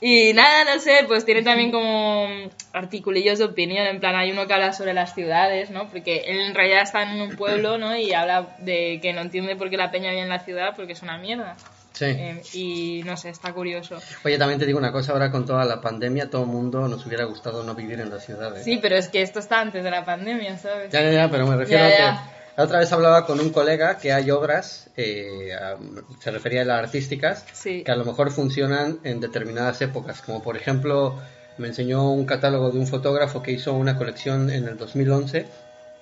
[0.00, 2.26] Y nada, no sé, pues tiene también como
[2.72, 3.86] articulillos de opinión.
[3.86, 5.88] En plan, hay uno que habla sobre las ciudades, ¿no?
[5.88, 7.96] Porque él en realidad está en un pueblo, ¿no?
[7.96, 10.92] Y habla de que no entiende por qué la peña vive en la ciudad porque
[10.92, 11.56] es una mierda.
[11.92, 12.04] Sí.
[12.04, 13.98] Eh, y no sé, está curioso.
[14.22, 17.06] Oye, también te digo una cosa, ahora con toda la pandemia, todo el mundo nos
[17.06, 18.64] hubiera gustado no vivir en las ciudades.
[18.64, 20.92] Sí, pero es que esto está antes de la pandemia, ¿sabes?
[20.92, 22.35] Ya, ya, ya, pero me refiero Ya, a que ya.
[22.56, 25.76] La otra vez hablaba con un colega que hay obras, eh, a-
[26.20, 27.82] se refería a las artísticas, Sí.
[27.84, 31.18] que a lo mejor funcionan en determinadas épocas, como por ejemplo
[31.58, 35.46] me enseñó un catálogo de un fotógrafo que hizo una colección en el 2011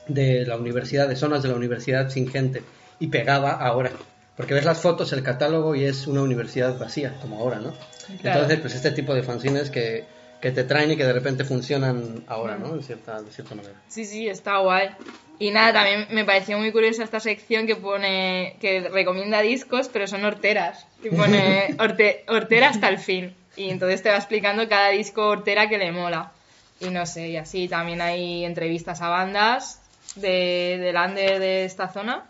[0.09, 2.63] de la universidad, de zonas de la universidad sin gente,
[3.01, 3.91] y pegaba ahora.
[4.37, 7.73] Porque ves las fotos, el catálogo y es una universidad vacía, como ahora, ¿no?
[8.21, 8.41] Claro.
[8.41, 10.05] Entonces, pues este tipo de fanzines que,
[10.45, 12.77] que te traen y que de repente funcionan ahora, ¿no?
[12.77, 13.81] De cierta, de cierta manera.
[13.89, 14.91] Sí, sí, está guay.
[15.39, 20.07] Y nada, también me pareció muy curiosa esta sección que pone, que recomienda discos, pero
[20.07, 20.87] son horteras.
[21.03, 23.35] Y pone horte- hortera hasta el fin.
[23.57, 26.33] Y entonces te va explicando cada disco hortera que le mola.
[26.79, 29.81] Y no sé, y así también hay entrevistas a bandas
[30.17, 32.27] de, del under de esta zona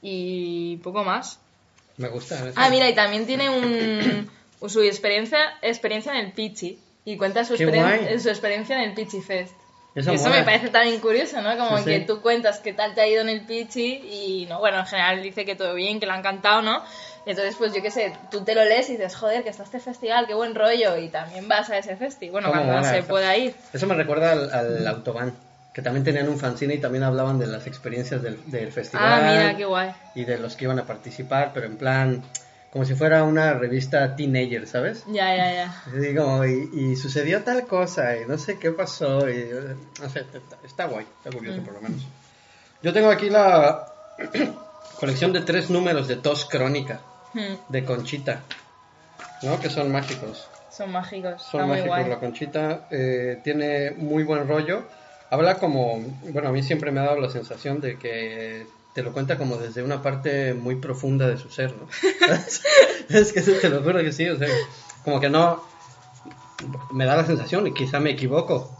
[0.00, 1.38] y poco más.
[1.98, 2.36] Me gusta.
[2.48, 2.52] ¿eh?
[2.56, 4.30] Ah, mira, y también tiene un,
[4.66, 6.78] su experiencia, experiencia en el Pichi.
[7.04, 8.20] Y cuenta su, experien- guay.
[8.20, 9.54] su experiencia en el Pichi Fest.
[9.92, 11.56] Eso Eso, me parece también curioso, ¿no?
[11.58, 12.04] Como Sí, que sí.
[12.06, 15.20] tú cuentas qué tal te ha ido en el Pichi y, no, bueno, en general
[15.20, 16.80] dice que todo bien, que le ha encantado, ¿no?
[17.26, 19.80] Entonces, pues yo qué sé, tú te lo lees y dices, joder, que está este
[19.80, 22.32] festival, qué buen rollo, y también vas a ese festival.
[22.32, 23.08] Bueno, ¿Cómo cuando mola se eso?
[23.08, 23.52] pueda ir.
[23.72, 25.34] Eso me recuerda al, al Autobahn,
[25.74, 29.12] que también tenían un fanzine y también hablaban de las experiencias del, del festival.
[29.24, 29.90] Ah, mira, qué guay.
[30.14, 32.22] Y de los que iban a participar, pero en plan,
[32.72, 35.04] como si fuera una revista teenager, ¿sabes?
[35.08, 35.82] Ya, ya, ya.
[35.86, 39.48] Así como, y, y sucedió tal cosa, y no sé qué pasó, y
[40.00, 41.64] no sé, está, está guay, está curioso Mm.
[41.64, 42.06] por lo menos.
[42.82, 43.86] Yo tengo aquí la
[45.00, 47.00] colección de tres números de Tos Crónica,
[47.32, 48.42] Hmm, de Conchita,
[49.42, 49.60] ¿no?
[49.60, 50.48] Que son mágicos.
[50.70, 52.08] Son mágicos, Son está muy mágicos, guay.
[52.08, 54.84] la Conchita eh, tiene muy buen rollo.
[55.30, 59.12] Habla como, bueno, a mí siempre me ha dado la sensación de que te lo
[59.12, 61.86] cuenta como desde una parte muy profunda de su ser, ¿no?
[63.08, 64.48] es que te lo juro que sí, o sea,
[65.04, 65.62] como que no,
[66.92, 68.70] me da la sensación, y quizá me equivoco,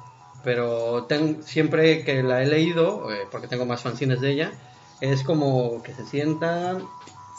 [0.45, 4.53] pero ten- siempre que la he leído, eh, porque tengo más fanzines de ella,
[5.01, 6.79] es como que se sienta,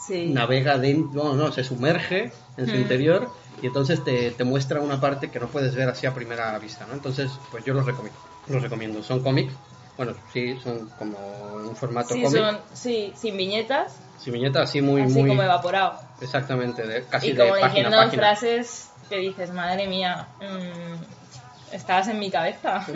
[0.06, 0.30] Sí.
[0.30, 2.80] navega dentro, no, no, se sumerge en su Mm.
[2.80, 3.30] interior
[3.62, 6.86] y entonces te, te muestra una parte que no puedes ver así a primera vista,
[6.86, 6.94] ¿no?
[6.94, 8.18] Entonces, pues yo los recomiendo.
[8.48, 9.02] Los recomiendo.
[9.04, 9.52] Son cómics,
[9.96, 11.18] bueno, sí, son como
[11.54, 15.42] un formato Sí, cómic, son, sí, sin viñetas, sin viñeta, así muy, así muy, como
[15.42, 15.98] evaporado.
[16.20, 18.22] exactamente, de, casi y de como página diciendo a página.
[18.22, 22.86] frases que dices, madre mía, mm, estabas en mi cabeza.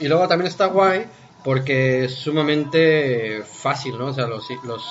[0.00, 1.06] Y luego también está guay
[1.44, 4.06] porque es sumamente fácil, ¿no?
[4.06, 4.82] O sea, los, los,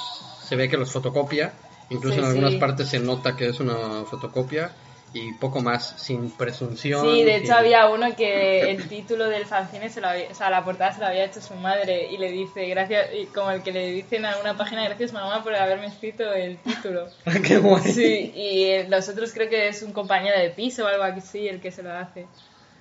[0.44, 1.54] se ve que los fotocopia,
[1.90, 2.58] incluso Sí, en algunas sí.
[2.60, 4.72] partes se nota que es una fotocopia
[5.14, 7.02] y poco más, sin presunción.
[7.02, 10.34] Sí, de hecho sin- había uno que el título del fanzine, se lo había- o
[10.36, 13.52] sea, la portada se lo había hecho su madre y le dice, gracias, y como
[13.52, 17.08] el que le dice en alguna página, gracias mamá por haberme escrito el título.
[17.46, 17.82] Qué guay.
[17.84, 21.48] Sí, y eh, los otros creo que es un compañero de piso o algo así
[21.48, 22.28] el que se lo hace.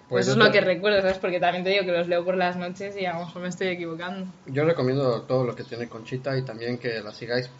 [0.08, 1.18] Pues eso es lo que recuerdo, ¿sabes?
[1.18, 3.48] Porque también te digo que los leo por las noches y a lo mejor me
[3.48, 4.26] estoy equivocando.
[4.46, 7.50] Yo recomiendo todo lo que tiene Conchita y también que la sigáis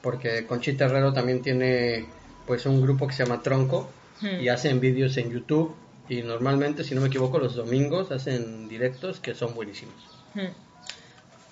[0.00, 2.06] porque Conchita Herrero también tiene
[2.46, 3.88] pues un grupo que se llama Tronco
[4.22, 4.40] Hmm.
[4.40, 5.74] y hacen vídeos en YouTube
[6.08, 9.94] y normalmente, si no me equivoco, los domingos hacen directos que son buenísimos.
[10.34, 10.52] Hmm.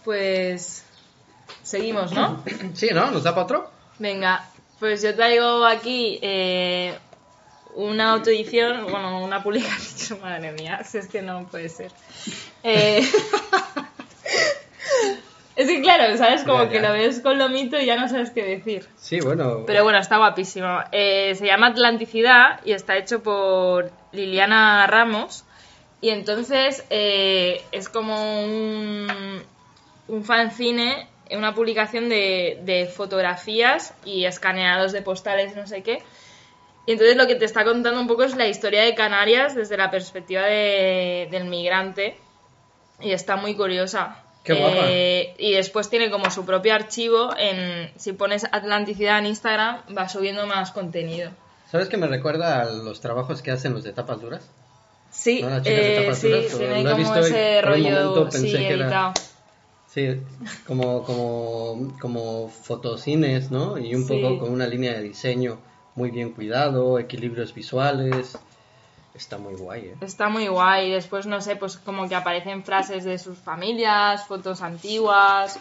[0.05, 0.85] Pues
[1.63, 2.45] seguimos, ¿no?
[2.75, 3.11] Sí, ¿no?
[3.11, 3.71] ¿Nos da para otro?
[3.99, 6.95] Venga, pues yo traigo aquí eh,
[7.75, 11.93] una autoedición, bueno, una publicación, madre mía, si es que no puede ser.
[12.63, 13.03] Eh,
[15.63, 16.43] es que claro, ¿sabes?
[16.45, 16.89] Como Ya, que ya.
[16.89, 18.87] lo ves con lomito y ya no sabes qué decir.
[18.97, 19.65] Sí, bueno.
[19.67, 20.81] Pero bueno, está guapísimo.
[20.93, 25.45] Eh, se llama Atlanticidad y está hecho por Liliana Ramos.
[26.01, 29.43] Y entonces eh, es como un,
[30.09, 36.03] un fanzine, una publicación de, de fotografías y escaneados de postales, no sé qué.
[36.87, 39.77] Y entonces lo que te está contando un poco es la historia de Canarias desde
[39.77, 42.17] la perspectiva de- del migrante.
[43.01, 44.17] Y está muy curiosa.
[44.45, 44.85] Qué guapa.
[44.89, 47.31] Eh, y después tiene como su propio archivo.
[47.39, 51.31] En, si pones Atlanticidad en Instagram, va subiendo más contenido.
[51.71, 54.43] ¿Sabes que me recuerda a los trabajos que hacen los de tapas duras?
[55.11, 55.51] Sí, ¿No?
[55.51, 58.25] Las chicas de eh, tapas sí, duras, tiene lo he como visto ese rollo momento
[58.31, 59.13] pensé sí, que era-.
[59.89, 60.23] Sí,
[60.67, 63.77] como, como, como fotocines, ¿no?
[63.77, 64.15] Y un Sí.
[64.21, 65.59] poco con una línea de diseño
[65.97, 68.39] muy bien cuidado, equilibrios visuales.
[69.15, 69.95] Está muy guay, ¿eh?
[70.01, 70.91] Está muy guay.
[70.91, 75.59] Después, no sé, pues como que aparecen frases de sus familias, fotos antiguas.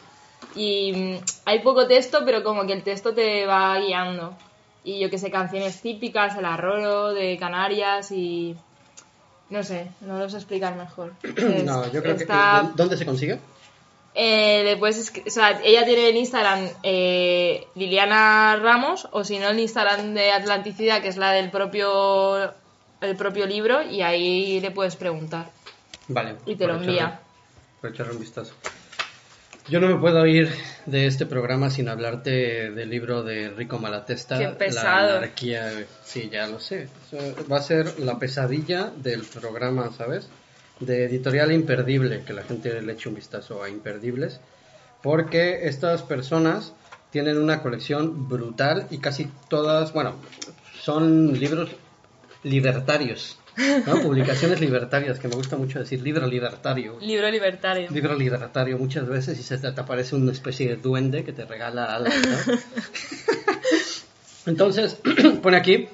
[0.56, 4.36] Y mm, hay poco texto, pero como que el texto te va guiando.
[4.84, 8.56] Y yo que sé, canciones típicas, el arroro de Canarias y.
[9.50, 11.14] No sé, no lo sé explicar mejor.
[11.66, 12.74] No, yo creo está- que...
[12.76, 13.40] ¿Dónde se consigue?
[14.16, 19.60] Eh, escri- o sea, ella tiene el Instagram eh, Liliana Ramos o si no el
[19.60, 22.54] Instagram de Atlanticidad que es la del propio
[23.02, 25.50] el propio libro y ahí le puedes preguntar
[26.08, 26.36] Vale.
[26.46, 27.20] y te lo envía.
[27.82, 28.54] Por echarle un vistazo.
[29.70, 30.50] Yo no me puedo ir
[30.88, 34.40] de este programa sin hablarte del libro de Rico Malatesta.
[34.40, 35.10] Qué pesado.
[35.10, 35.86] La anarquía.
[36.04, 36.90] Sí, ya lo sé.
[37.06, 40.28] Eso va a ser la pesadilla del programa, ¿sabes?
[40.80, 44.40] De editorial imperdible, que la gente le eche un vistazo a imperdibles.
[45.04, 46.74] Porque estas personas
[47.12, 50.16] tienen una colección brutal y casi todas, bueno,
[50.82, 51.70] son libros
[52.44, 53.38] libertarios.
[53.86, 54.00] ¿no?
[54.02, 56.98] Publicaciones libertarias, que me gusta mucho decir libro libertario.
[57.02, 57.90] Libro libertario.
[57.92, 61.46] Libro libertario muchas veces y se te, te aparece una especie de duende que te
[61.46, 62.14] regala alas,
[62.48, 62.54] ¿no?
[64.46, 64.98] Entonces,
[65.44, 65.90] pone aquí,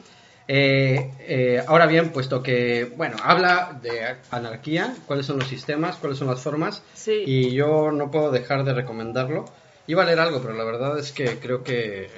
[0.48, 6.20] eh, eh, ahora bien, puesto que, bueno, habla de anarquía, cuáles son los sistemas, cuáles
[6.20, 7.24] son las formas, Sí.
[7.26, 9.46] y yo no puedo dejar de recomendarlo.
[9.88, 12.10] Iba a leer algo, pero la verdad es que creo que eh,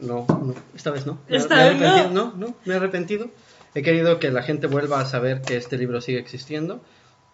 [0.00, 1.20] no, no, esta vez no.
[1.28, 2.08] Me- Esta me vez no.
[2.10, 3.28] no, no, me he arrepentido.
[3.74, 6.82] He querido que la gente vuelva a saber que este libro sigue existiendo,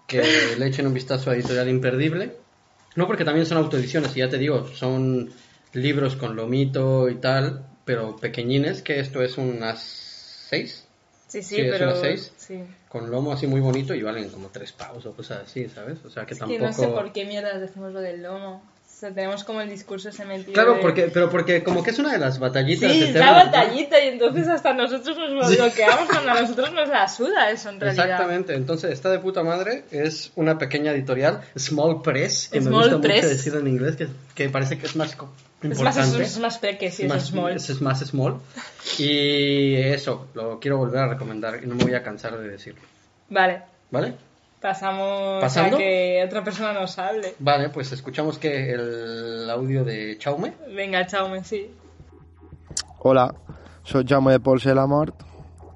[0.06, 0.22] que
[0.58, 2.36] le echen un vistazo a Editorial Imperdible.
[2.96, 5.30] No porque también son autoediciones, y ya te digo, son
[5.72, 9.80] libros con lomito y tal, pero pequeñines, que esto es unas
[10.48, 10.86] seis,
[11.28, 12.32] Sí, sí, Sí, es pero una seis.
[12.36, 12.64] sí.
[12.88, 16.04] con lomo así muy bonito y valen como tres pavos o cosas así, ¿sabes?
[16.04, 16.64] O sea que Es que tampoco...
[16.66, 18.64] no sé por qué mierdas decimos lo del lomo.
[19.00, 21.88] O sea, tenemos como el discurso ese metido Claro, de- porque, pero porque como que
[21.88, 26.04] es una de las batallitas Sí, es la batallita y entonces hasta nosotros nos bloqueamos
[26.10, 28.04] cuando a nosotros nos la suda eso en realidad.
[28.10, 33.00] Exactamente, entonces está de puta madre, es una pequeña editorial, Small Press, que me gusta
[33.00, 33.16] Press.
[33.24, 35.32] mucho decir en inglés, que, que parece que es más co-
[35.62, 36.22] Es más, importante.
[36.22, 37.52] es, más peque, sí, es, es, más, small.
[37.56, 38.34] es más small.
[38.98, 42.82] Y eso, lo quiero volver a recomendar y no me voy a cansar de decirlo.
[43.30, 44.12] Vale, ¿Vale?
[44.60, 45.76] Pasamos ¿Pasando?
[45.76, 47.34] a que otra persona nos hable.
[47.38, 50.52] Vale, pues escuchamos que el audio de Chaume.
[50.74, 51.70] Venga, chaume, sí.
[52.98, 53.34] Hola,
[53.82, 55.24] sóc Jaume de Polse de la Mort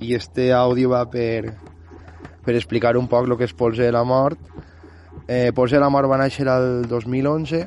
[0.04, 1.54] i este àudio va per,
[2.44, 4.38] per explicar un poc el que és Polse de la Mort.
[5.26, 7.62] Eh, Polse de la Mort va néixer el 2011,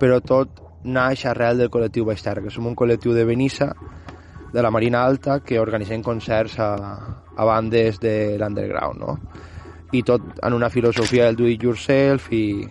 [0.00, 3.70] però tot naix arrel del col·lectiu Baix Terra, que som un col·lectiu de Benissa,
[4.52, 6.72] de la Marina Alta, que organitzem concerts a,
[7.36, 9.18] a bandes de l'underground, no?
[9.94, 12.64] I tot en una filosofia del do it yourself i,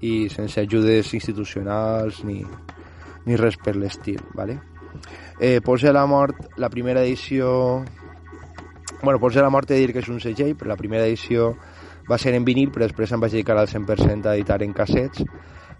[0.00, 2.40] i sense ajudes institucionals ni,
[3.26, 4.60] ni res per l'estil, ¿vale?
[5.40, 7.84] Eh, Pols de la Mort, la primera edició...
[9.02, 11.04] Bueno, Pols de la Mort he de dir que és un segell, però la primera
[11.04, 11.52] edició
[12.08, 15.24] va ser en vinil, però després em vaig dedicar al 100% a editar en cassets,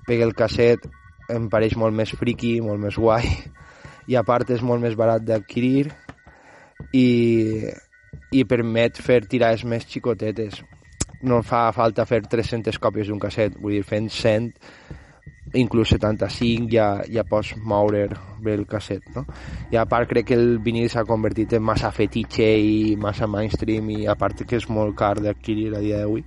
[0.04, 0.88] perquè el casset
[1.32, 3.28] em pareix molt més friki, molt més guai,
[4.10, 5.88] i a part és molt més barat d'adquirir,
[6.92, 7.08] i,
[8.32, 10.60] i permet fer tirades més xicotetes.
[11.24, 14.52] No fa falta fer 300 còpies d'un casset, vull dir, fent 100
[15.54, 18.08] inclús 75 ja, ja pots moure
[18.42, 19.24] bé el casset, no?
[19.70, 23.90] I a part crec que el vinil s'ha convertit en massa fetitxe i massa mainstream
[23.94, 26.24] i a part que és molt car d'adquirir a dia d'avui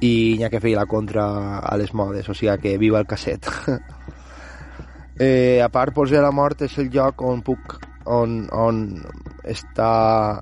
[0.00, 3.06] i n'hi ha que fer la contra a les modes, o sigui que viva el
[3.06, 3.48] casset.
[5.18, 8.84] eh, a part, Pols de la Mort és el lloc on puc on, on
[9.44, 10.40] està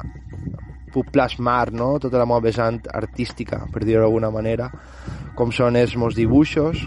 [0.97, 1.97] puc plasmar no?
[2.01, 4.71] tota la meva vessant artística, per dir-ho d'alguna manera,
[5.37, 6.87] com són els meus dibuixos,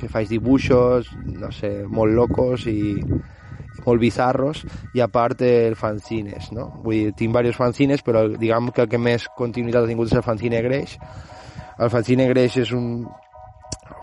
[0.00, 5.76] que faig dibuixos, no sé, molt locos i, i molt bizarros, i a part el
[5.78, 6.70] fanzines, no?
[6.82, 10.18] Vull dir, tinc diversos fanzines, però diguem que el que més continuïtat ha tingut és
[10.18, 10.98] el fanzine greix.
[11.78, 13.06] El fanzine greix és un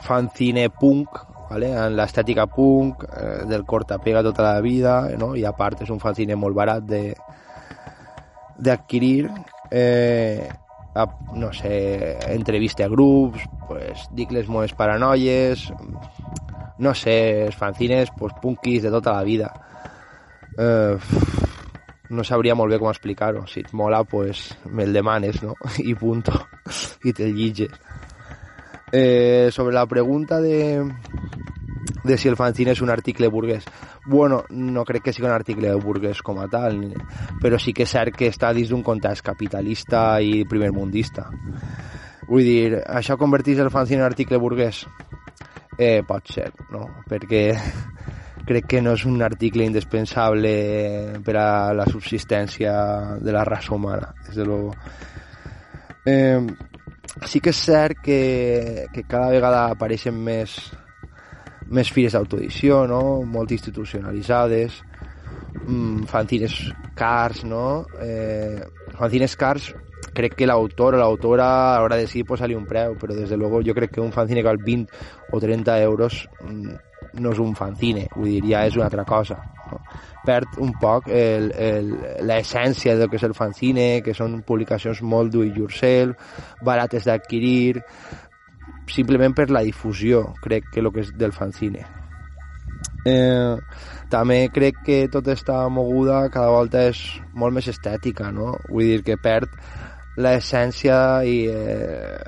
[0.02, 1.74] fanzine punk, ¿vale?
[1.76, 5.34] en l'estètica punk, eh, del cortapega tota la vida, no?
[5.36, 7.04] i a part és un fanzine molt barat de
[8.62, 9.30] d'adquirir
[9.72, 10.48] eh,
[10.96, 11.06] a,
[11.36, 15.70] no sé, entrevista a grups, pues, dic les meves paranoies,
[16.80, 19.52] no sé, fanzines pues, punkis de tota la vida.
[20.58, 20.98] Eh,
[22.12, 23.46] no sabria molt bé com explicar-ho.
[23.48, 25.56] Si et mola, pues, me'l demanes, no?
[25.80, 26.36] I punto.
[27.08, 27.72] I te'l llitges.
[28.92, 30.84] Eh, sobre la pregunta de,
[32.04, 33.66] de si el fanzine és un article burguès.
[34.06, 36.80] Bueno, no crec que sigui un article burguès com a tal,
[37.42, 41.30] però sí que és cert que està dins d'un context capitalista i primermundista.
[42.30, 44.86] Vull dir, això converteix el fanzine en article burguès?
[45.78, 46.86] Eh, pot ser, no?
[47.10, 47.46] Perquè
[48.48, 50.52] crec que no és un article indispensable
[51.26, 52.74] per a la subsistència
[53.22, 54.76] de la raça humana, des de luego.
[56.06, 56.40] Eh,
[57.28, 60.58] sí que és cert que, que cada vegada apareixen més,
[61.72, 63.22] més fires d'autoedició, no?
[63.24, 64.82] molt institucionalitzades,
[65.66, 66.58] mm, fanzines
[66.96, 67.86] cars, no?
[68.02, 68.60] Eh,
[68.98, 69.72] fanzines cars,
[70.14, 73.62] crec que l'autor o l'autora haurà de decidir posar-li un preu, però des de luego
[73.64, 74.92] jo crec que un fanzine que val 20
[75.32, 76.80] o 30 euros mm,
[77.20, 79.40] no és un fanzine, vull dir, ja és una altra cosa.
[79.72, 79.80] No?
[80.26, 85.58] Perd un poc l'essència del que és el fanzine, que són publicacions molt do it
[85.58, 86.20] yourself,
[86.62, 87.82] barates d'adquirir,
[88.90, 91.86] simplement per la difusió, crec que el que és del fanzine.
[93.06, 93.56] Eh,
[94.14, 97.02] també crec que tota aquesta moguda cada volta és
[97.34, 98.54] molt més estètica, no?
[98.70, 99.50] Vull dir que perd
[100.22, 102.20] l'essència i eh,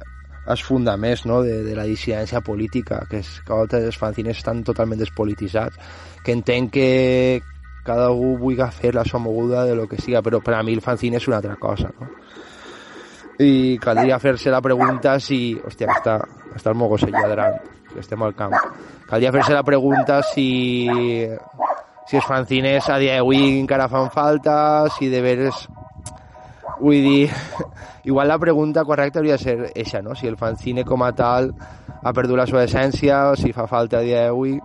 [0.48, 1.42] els fundaments no?
[1.44, 5.80] de, de la dissidència política, que és, cada volta els fanzines estan totalment despolititzats,
[6.24, 6.90] que entenc que
[7.84, 10.74] cada algú vulgui fer la seva moguda de lo que siga, però per a mi
[10.74, 12.10] el fanzine és una altra cosa, no?
[13.40, 15.56] I caldria fer-se la pregunta si...
[15.58, 16.20] Hòstia, està,
[16.54, 17.58] està el mogosell lladrant,
[17.94, 18.54] que estem al camp.
[19.10, 20.46] Caldria fer-se la pregunta si
[22.06, 25.68] si els fanzines a dia d'avui encara fan falta, si de veres...
[26.84, 27.30] Vull dir,
[28.10, 30.16] igual la pregunta correcta hauria de ser eixa, no?
[30.16, 31.54] Si el fanzine com a tal
[32.04, 34.58] ha perdut la seva essència, o si fa falta a dia d'avui.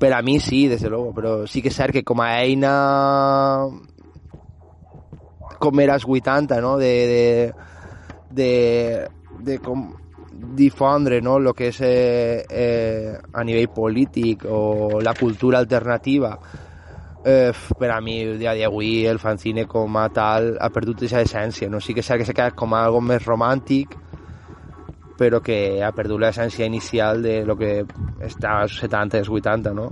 [0.00, 2.34] Per a mi sí, des de luego, però sí que és cert que com a
[2.42, 2.74] eina
[5.60, 6.76] com era als 80, no?
[6.80, 7.52] De, de,
[8.30, 9.08] de,
[9.44, 9.60] de
[11.20, 11.36] no?
[11.36, 16.38] el que és eh, eh, a nivell polític o la cultura alternativa
[17.24, 21.68] eh, a mi el dia d'avui el fanzine com a tal ha perdut aquesta essència
[21.68, 21.80] no?
[21.80, 23.96] sí que és cert que s'ha quedat com algo més romàntic
[25.20, 27.84] però que ha perdut l'essència inicial de lo que
[28.24, 29.90] està als 70 i als 80 no?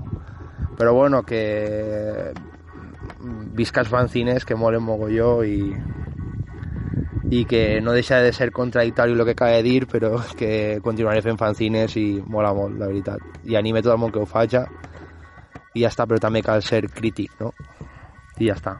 [0.79, 2.33] però bueno que
[3.59, 5.73] visca els fanzines que molen mogolló i,
[7.31, 11.23] i que no deixa de ser contradictori el que acaba de dir, però que continuaré
[11.23, 13.25] fent fanzines i mola molt, la veritat.
[13.45, 14.63] I anime tot el món que ho faci
[15.75, 17.53] i ja està, però també cal ser crític, no?
[18.39, 18.79] I ja està.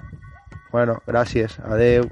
[0.73, 2.09] Bueno, gràcies, adeu.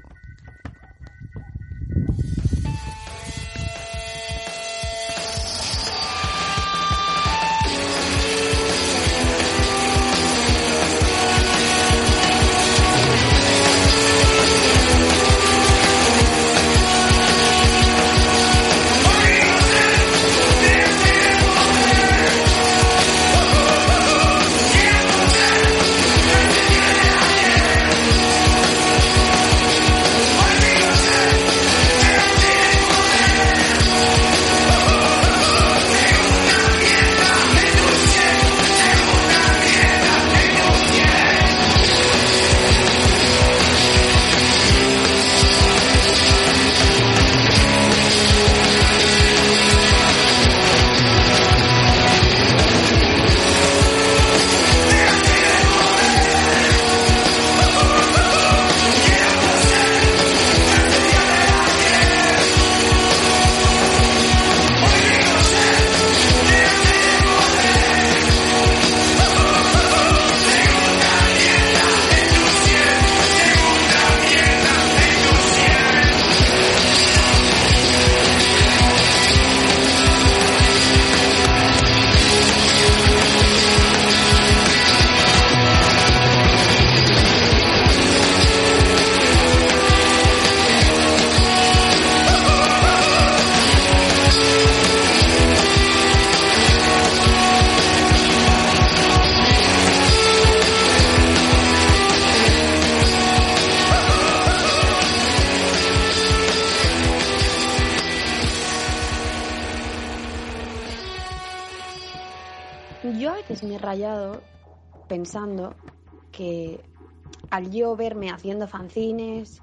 [118.67, 119.61] Haciendo fanzines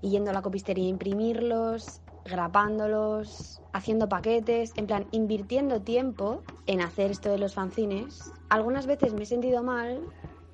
[0.00, 6.80] y yendo a la copistería a imprimirlos, grapándolos, haciendo paquetes, en plan, invirtiendo tiempo en
[6.80, 10.00] hacer esto de los fanzines, algunas veces me he sentido mal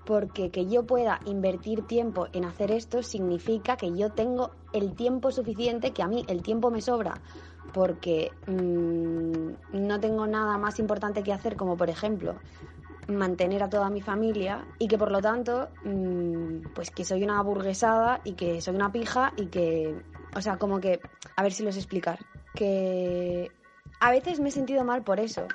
[0.07, 5.31] porque que yo pueda invertir tiempo en hacer esto significa que yo tengo el tiempo
[5.31, 7.21] suficiente, que a mí el tiempo me sobra
[7.73, 12.35] porque mm, no tengo nada más importante que hacer como por ejemplo
[13.17, 17.43] mantener a toda mi familia y que por lo tanto mm, pues que soy una
[17.43, 19.95] burguesada y que soy una pija y que
[20.35, 21.01] o sea como que
[21.37, 22.19] a ver si los explicar
[22.55, 23.51] que
[24.01, 25.47] a veces me he sentido mal por eso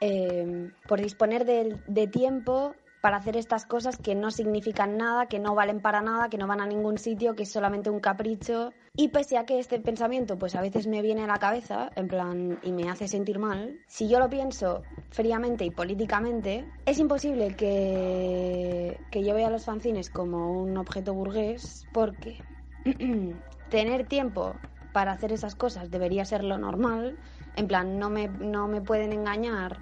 [0.00, 5.38] eh, por disponer de, de tiempo para hacer estas cosas que no significan nada, que
[5.38, 8.72] no valen para nada, que no van a ningún sitio, que es solamente un capricho.
[8.96, 12.08] Y pese a que este pensamiento pues a veces me viene a la cabeza, en
[12.08, 17.54] plan, y me hace sentir mal, si yo lo pienso fríamente y políticamente, es imposible
[17.56, 22.42] que, que yo vea los fanzines como un objeto burgués porque
[23.70, 24.54] tener tiempo
[24.92, 27.16] para hacer esas cosas debería ser lo normal.
[27.56, 29.78] En plan, no me, no me pueden engañar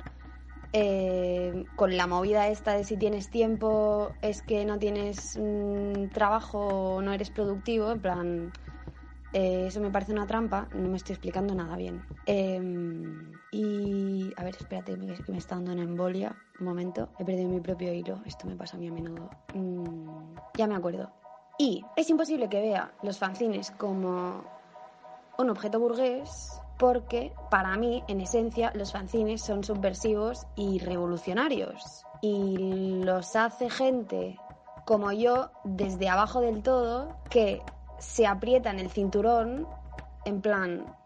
[0.78, 7.00] eh, con la movida esta de si tienes tiempo es que no tienes mm, trabajo
[7.02, 8.52] no eres productivo, en plan,
[9.32, 12.04] eh, eso me parece una trampa, no me estoy explicando nada bien.
[12.26, 17.48] Em, y, a ver, espérate, me, me está dando una embolia, un momento, he perdido
[17.48, 19.30] mi propio hilo, esto me pasa a mí a menudo.
[19.54, 21.10] Mm, ya me acuerdo.
[21.58, 24.44] Y es imposible que vea los fanzines como
[25.38, 32.04] un objeto burgués porque para mí, en esencia, los fanzines son subversivos y revolucionarios.
[32.22, 34.38] Y los hace gente
[34.84, 37.60] como yo desde abajo del todo que
[37.98, 39.66] se aprietan el cinturón
[40.24, 40.96] en plan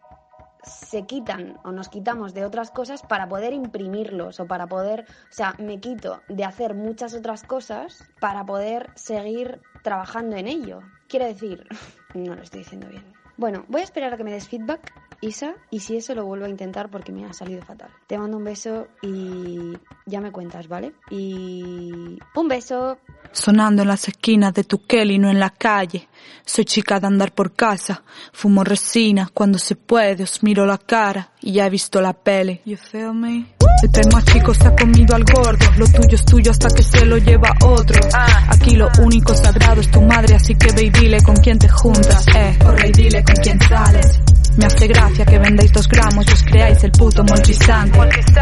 [0.63, 5.33] se quitan o nos quitamos de otras cosas para poder imprimirlos o para poder, o
[5.33, 10.81] sea, me quito de hacer muchas otras cosas para poder seguir trabajando en ello.
[11.09, 11.67] Quiero decir,
[12.15, 13.05] no lo estoy diciendo bien.
[13.37, 14.93] Bueno, voy a esperar a que me des feedback
[15.23, 17.91] Isa, y si eso lo vuelvo a intentar porque me ha salido fatal.
[18.07, 20.95] Te mando un beso y ya me cuentas, ¿vale?
[21.11, 22.99] Y un beso.
[23.33, 26.09] Sonando en las esquinas de tu Kelly, no en la calle.
[26.47, 28.03] Soy chica de andar por casa.
[28.33, 32.63] Fumo resina cuando se puede, os miro la cara y ya he visto la pele.
[32.65, 33.55] You feel me?
[33.83, 35.67] El más chico se ha comido al gordo.
[35.77, 38.01] Lo tuyo es tuyo hasta que se lo lleva otro.
[38.49, 41.69] Aquí lo único sagrado es tu madre, así que ve y dile con quién te
[41.69, 42.27] juntas.
[42.35, 44.21] Eh, corre y dile con quién sales.
[44.61, 47.99] Me hace gracia que vendéis dos gramos y os creáis el puto moltisante.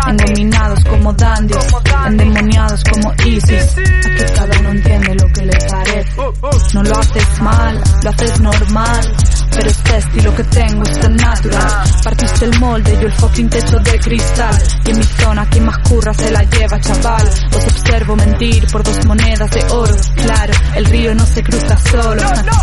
[0.08, 1.66] Engominados como dandies,
[2.06, 3.76] endemoniados como Isis.
[3.78, 6.12] Aquí cada uno entiende lo que le parece.
[6.74, 9.16] No lo haces mal, lo haces normal.
[9.50, 11.90] Pero este estilo que tengo es tan natural.
[12.04, 14.62] Partiste el molde, yo el fucking techo de cristal.
[14.86, 17.28] Y en mi zona, quien más curra se la lleva, chaval.
[17.28, 19.96] Os observo mentir por dos monedas de oro.
[20.16, 22.22] Claro, el río no se cruza solo.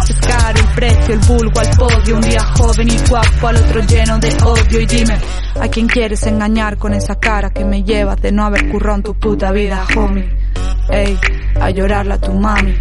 [0.10, 2.16] Es caro el precio, el vulgo al podio.
[2.16, 4.80] Un día joven y guapo, al otro lleno de odio.
[4.82, 5.18] Y dime,
[5.60, 9.04] ¿a quién quieres engañar con esa cara que me llevas de no haber currado en
[9.04, 10.30] tu puta vida, homie?
[10.89, 11.18] Ey,
[11.60, 12.76] a llorarla tu mami.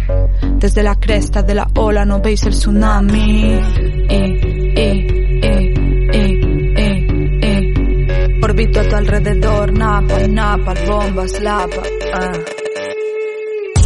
[0.57, 3.53] Desde la cresta de la ola no veis el tsunami.
[3.53, 5.07] Eh, eh,
[5.41, 5.73] eh,
[6.13, 6.39] eh,
[6.77, 7.07] eh,
[7.41, 8.39] eh.
[8.43, 11.81] Orbito a tu alrededor, napal, napal, bombas, lapa.
[12.13, 12.31] ah.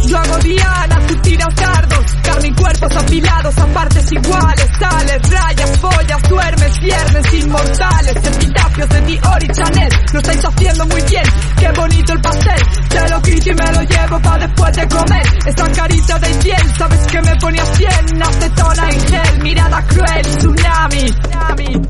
[0.06, 1.14] Yo hago diana, tú
[1.56, 1.89] dardos
[2.40, 4.68] Carne y cuerpos apilados a partes iguales.
[4.78, 8.16] Sales, rayas, follas, duermes Viernes inmortales.
[8.16, 11.24] Epitafios de Dior y Chanel Lo estáis haciendo muy bien.
[11.58, 12.62] Qué bonito el pastel.
[12.88, 15.22] Te lo quito y me lo llevo pa' después de comer.
[15.46, 21.10] Esa carita de piel Sabes que me ponías bien Acetona y gel Mirada cruel, tsunami
[21.10, 21.88] Tsunami.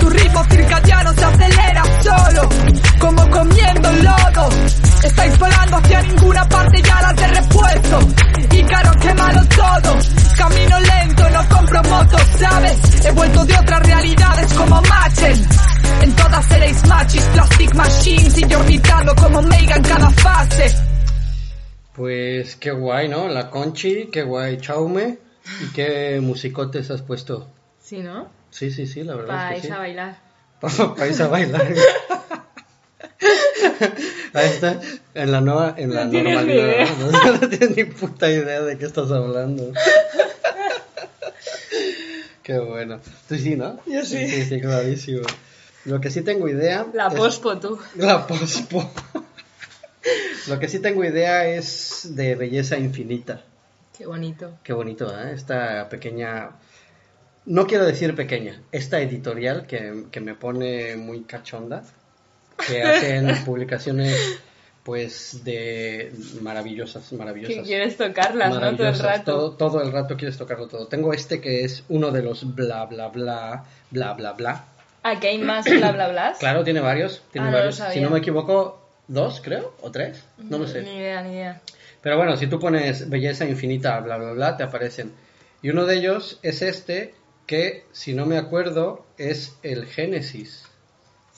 [0.00, 2.48] Tu ritmo circadiano se acelera solo,
[2.98, 4.89] como comiendo lodo.
[5.04, 7.98] Estáis volando hacia ninguna parte ya las de repuesto.
[8.52, 9.98] Y caro, qué malo todo.
[10.36, 13.04] Camino lento, no compro motos, ¿sabes?
[13.04, 15.46] He vuelto de otras realidades como Machen.
[16.02, 20.74] En todas seréis machis, plastic machines y yo orbitando como Mega en cada fase.
[21.94, 23.28] Pues qué guay, ¿no?
[23.28, 25.18] La Conchi, qué guay, Chaume.
[25.62, 27.48] ¿Y qué musicotes has puesto?
[27.80, 28.28] Sí, ¿no?
[28.50, 29.72] Sí, sí, sí, la verdad Para es que sí.
[29.72, 30.18] a bailar.
[30.60, 31.74] Para irse a bailar.
[34.34, 34.80] Ahí está,
[35.14, 36.66] en la nueva, en la No tienes ni normalidad.
[36.66, 36.96] idea.
[36.98, 37.32] ¿no?
[37.40, 39.72] No tienes ni puta idea de qué estás hablando.
[42.42, 43.00] Qué bueno.
[43.28, 43.78] Tú sí, ¿no?
[43.86, 44.28] Yo sí.
[44.28, 45.22] Sí, sí, clarísimo.
[45.84, 46.86] Lo que sí tengo idea.
[46.92, 47.78] La es- pospo tú.
[47.96, 48.90] La pospo.
[50.48, 53.42] Lo que sí tengo idea es de belleza infinita.
[53.96, 54.58] Qué bonito.
[54.64, 55.32] Qué bonito, ¿eh?
[55.34, 56.50] Esta pequeña...
[57.46, 61.82] No quiero decir pequeña, esta editorial que, que me pone muy cachonda,
[62.66, 64.40] que hacen publicaciones
[64.82, 67.56] pues de maravillosas, maravillosas.
[67.56, 68.76] Que quieres tocarlas, ¿no?
[68.76, 69.32] Todo el rato.
[69.32, 70.86] Todo, todo el rato quieres tocarlo todo.
[70.86, 74.64] Tengo este que es uno de los bla bla bla bla bla bla.
[75.02, 76.34] Aquí hay más bla bla bla.
[76.40, 77.82] Claro, tiene varios, tiene Ah, varios.
[77.92, 80.82] Si no me equivoco, dos, creo, o tres, no lo sé.
[80.82, 81.60] Ni idea, ni idea.
[82.02, 85.12] Pero bueno, si tú pones belleza infinita, bla, bla, bla, te aparecen.
[85.62, 87.14] Y uno de ellos es este,
[87.46, 90.64] que si no me acuerdo, es el Génesis.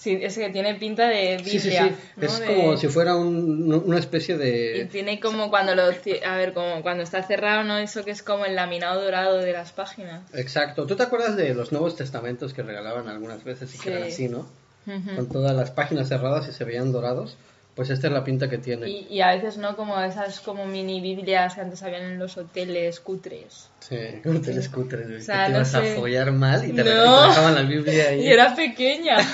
[0.03, 1.53] Sí, es que tiene pinta de Biblia.
[1.53, 1.79] Sí, sí, sí.
[2.17, 2.27] ¿no?
[2.27, 4.89] Es De- como si fuera un- una especie Y de...
[4.91, 5.83] tiene como cuando lo...
[5.85, 7.79] A ver, como cuando está cerrado, ¿no?
[7.79, 10.23] Eso que es como el laminado dorado de las páginas.
[10.35, 10.87] Exacto.
[10.87, 13.89] ¿Tú te acuerdas de los Nuevos Testamentos que regalaban algunas veces y que Sí.
[13.91, 14.41] eran así, no?
[14.89, 15.15] Ujú.
[15.15, 17.37] Con todas las páginas cerradas y se veían dorados.
[17.77, 18.87] Pues esta es la pinta que tiene.
[18.89, 19.77] Y, y a veces, ¿no?
[19.77, 23.69] Como esas como mini Biblias que antes habían en los hoteles cutres.
[23.79, 25.77] Sí, como te les cutres, O sea, que te no ibas sé.
[25.93, 27.51] a follar mal y te, No.
[27.51, 28.21] y la Biblia ahí.
[28.27, 29.17] Y era pequeña.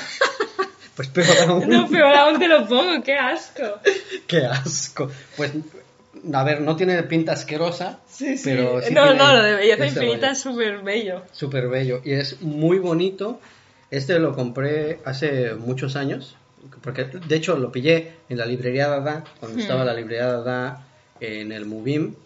[0.98, 1.68] Pues peor aún.
[1.68, 3.62] No, peor aún te lo pongo, qué asco.
[4.26, 5.08] Qué asco.
[5.36, 5.52] Pues,
[6.34, 8.42] a ver, no tiene pinta asquerosa, Sí, sí.
[8.50, 11.22] pero sí no, no, lo de belleza infinita es súper bello.
[11.30, 12.00] Súper bello.
[12.04, 13.38] Y es muy bonito.
[13.92, 16.34] Este lo compré hace muchos años.
[16.82, 19.60] Porque, de hecho, lo pillé en la librería Dada, cuando Hmm.
[19.60, 20.84] estaba la librería Dada
[21.20, 22.16] en el Movim.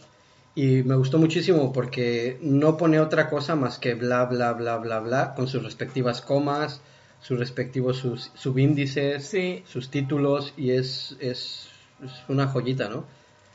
[0.54, 5.00] Y me gustó muchísimo porque no pone otra cosa más que bla, bla, bla, bla,
[5.00, 6.80] bla, con sus respectivas comas,
[7.22, 9.32] sus respectivos sus, subíndices,
[9.64, 11.68] sus títulos, y es, es,
[12.04, 13.04] es una joyita, ¿no?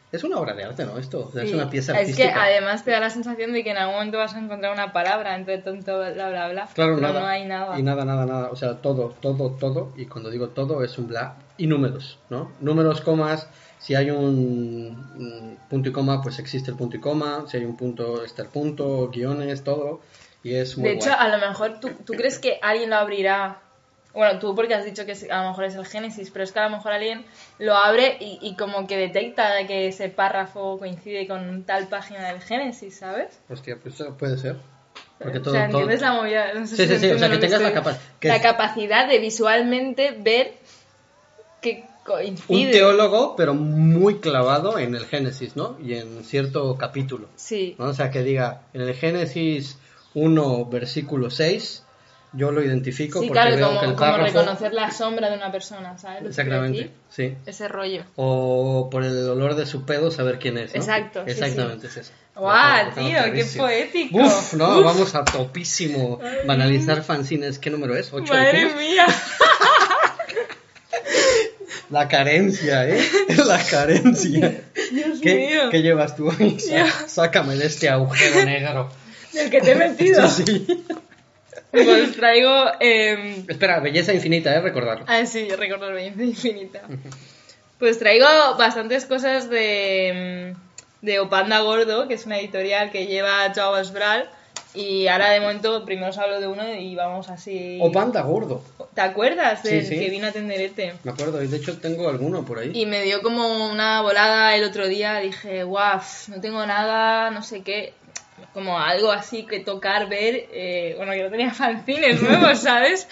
[0.10, 0.98] Es una obra de arte, ¿no?
[0.98, 1.56] Esto o sea, es Sí.
[1.56, 2.30] una pieza Es artística.
[2.30, 4.94] que además te da la sensación de que en algún momento vas a encontrar una
[4.94, 6.70] palabra entre tonto, bla, bla, bla.
[6.74, 7.20] Claro, pero nada.
[7.20, 7.78] no hay nada.
[7.78, 8.50] Y nada, nada, nada.
[8.50, 9.92] O sea, todo, todo, todo.
[9.98, 11.36] Y cuando digo todo es un bla.
[11.58, 12.54] Y números, ¿no?
[12.62, 13.50] Números, comas.
[13.80, 17.44] Si hay un punto y coma, pues existe el punto y coma.
[17.48, 20.00] Si hay un punto, está el punto, guiones, todo.
[20.48, 21.20] Y es muy De hecho, guay.
[21.20, 23.60] a lo mejor tú, tú crees que alguien lo abrirá.
[24.14, 26.60] Bueno, tú porque has dicho que a lo mejor es el Génesis, pero es que
[26.60, 27.26] a lo mejor alguien
[27.60, 32.42] lo abre y, y como que detecta que ese párrafo coincide con tal página del
[32.42, 33.40] Génesis, ¿sabes?
[33.50, 34.56] Hostia, pues eso puede ser.
[35.20, 36.54] Porque todo, o sea, todo- ¿entiendes la movida?
[36.54, 37.12] No sé Sí, si sí, sí.
[37.12, 38.02] O sea, que tengas la capacidad.
[38.22, 40.54] La capacidad de visualmente ver
[41.62, 42.66] que coincide.
[42.68, 45.78] Un teólogo, pero muy clavado en el Génesis, ¿no?
[45.84, 47.28] Y en cierto capítulo.
[47.36, 47.76] Sí.
[47.78, 47.86] ¿no?
[47.86, 49.78] O sea, que diga, en el Génesis
[50.18, 51.84] 1, versículo 6,
[52.34, 54.26] yo lo identifico Sí, porque claro, veo como, que el como párrafo...
[54.26, 56.26] reconocer la sombra de una persona, ¿sabes?
[56.26, 57.36] Exactamente, sí.
[57.46, 58.04] Ese rollo.
[58.16, 60.82] O por el olor de su pedo saber quién es, ¿no?
[60.82, 62.00] Exacto, sí, Exactamente, sí.
[62.00, 62.14] es eso.
[62.36, 63.20] ¡Guau, tío!
[63.34, 64.18] ¡Qué poético!
[64.18, 64.86] Uf, no, Uf.
[64.86, 66.20] vamos a topísimo.
[66.46, 67.60] Banalizar fanzines.
[67.60, 68.12] ¿Qué número es?
[68.12, 68.34] ¿Ocho?
[68.34, 68.82] ¡Madre dijimos?
[68.82, 69.06] mía!
[71.90, 73.00] La carencia, ¿eh?
[73.46, 74.62] La carencia.
[74.92, 75.70] Dios ¿Qué, mío.
[75.72, 76.32] ¿Qué llevas tú.
[77.08, 78.90] Sácame de este agujero negro.
[79.38, 80.28] Del que te he metido.
[80.28, 80.86] Sí, sí.
[81.72, 82.50] Pues traigo...
[82.80, 83.44] Eh...
[83.48, 84.62] Espera, belleza infinita, ¿eh?
[84.62, 85.06] Recordarlo.
[85.08, 86.82] Ah, sí, recordar belleza infinita.
[87.78, 88.26] Pues traigo
[88.58, 94.30] bastantes cosas de, mm, de Opanda Gordo, que es una editorial que lleva Joao Esbral.
[94.74, 97.80] Y ahora de momento primero os hablo de uno y vamos así...
[97.82, 98.62] O panda gordo.
[98.94, 100.00] ¿Te acuerdas Sí, del sí.
[100.00, 100.94] que vino a Tenderete?
[101.04, 102.72] Me acuerdo, y de hecho tengo alguno por ahí.
[102.74, 107.42] Y me dio como una volada el otro día, dije, guau, no tengo nada, no
[107.42, 107.94] sé qué,
[108.58, 113.08] como algo así que tocar, ver, eh, bueno, que no tenía fanzines nuevos, ¿sabes?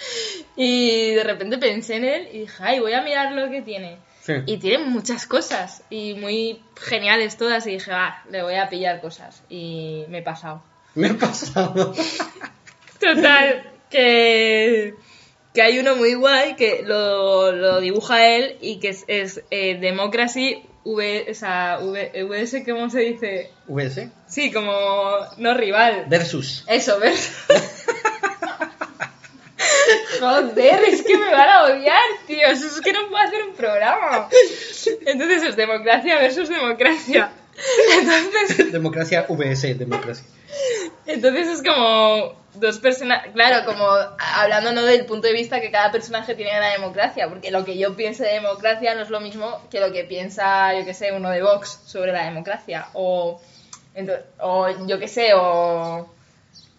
[0.56, 3.98] Y de repente pensé en él y dije, ay, voy a mirar lo que tiene.
[4.22, 4.32] Sí.
[4.44, 9.00] Y tiene muchas cosas y muy geniales todas y dije, ah, le voy a pillar
[9.00, 9.44] cosas.
[9.48, 10.64] Y me he pasado.
[10.96, 11.94] Me ha pasado.
[12.98, 14.94] Total, que,
[15.54, 19.78] que hay uno muy guay que lo, lo dibuja él y que es, es eh,
[19.78, 23.50] Democracy v, o sea, v, VS, ¿cómo se dice?
[23.68, 24.10] VS.
[24.28, 26.04] Sí, como no rival.
[26.08, 26.64] Versus.
[26.66, 27.14] Eso, ¿ver?
[30.20, 32.46] Joder, es que me van a odiar, tío.
[32.46, 34.28] Eso es que no puedo hacer un programa.
[35.06, 37.30] Entonces es democracia versus democracia.
[37.98, 40.24] Entonces, Democracia VS, democracia.
[41.06, 43.86] Entonces es como dos personas, claro, como
[44.18, 44.82] hablando ¿no?
[44.82, 47.94] del punto de vista que cada personaje tiene de la democracia, porque lo que yo
[47.96, 51.30] piense de democracia no es lo mismo que lo que piensa, yo que sé, uno
[51.30, 53.40] de Vox sobre la democracia, o,
[54.40, 56.08] o yo que sé, o...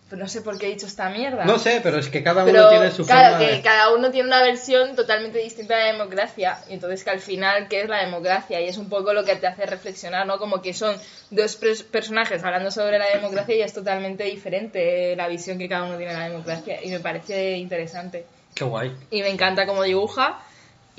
[0.10, 1.46] pues no sé por qué he dicho esta mierda.
[1.46, 3.62] No sé, pero es que cada uno Pero, tiene su claro, forma que de...
[3.62, 6.58] cada uno tiene una versión totalmente distinta de la democracia.
[6.70, 8.62] Y entonces que al final, ¿qué es la democracia?
[8.62, 10.38] Y es un poco lo que te hace reflexionar, ¿no?
[10.38, 10.96] Como que son
[11.30, 11.56] dos
[11.92, 16.14] personajes hablando sobre la democracia y es totalmente diferente la visión que cada uno tiene
[16.14, 16.80] de la democracia.
[16.84, 18.26] Y me parece interesante.
[18.54, 18.96] Qué guay.
[19.12, 20.40] Y me encanta cómo dibuja.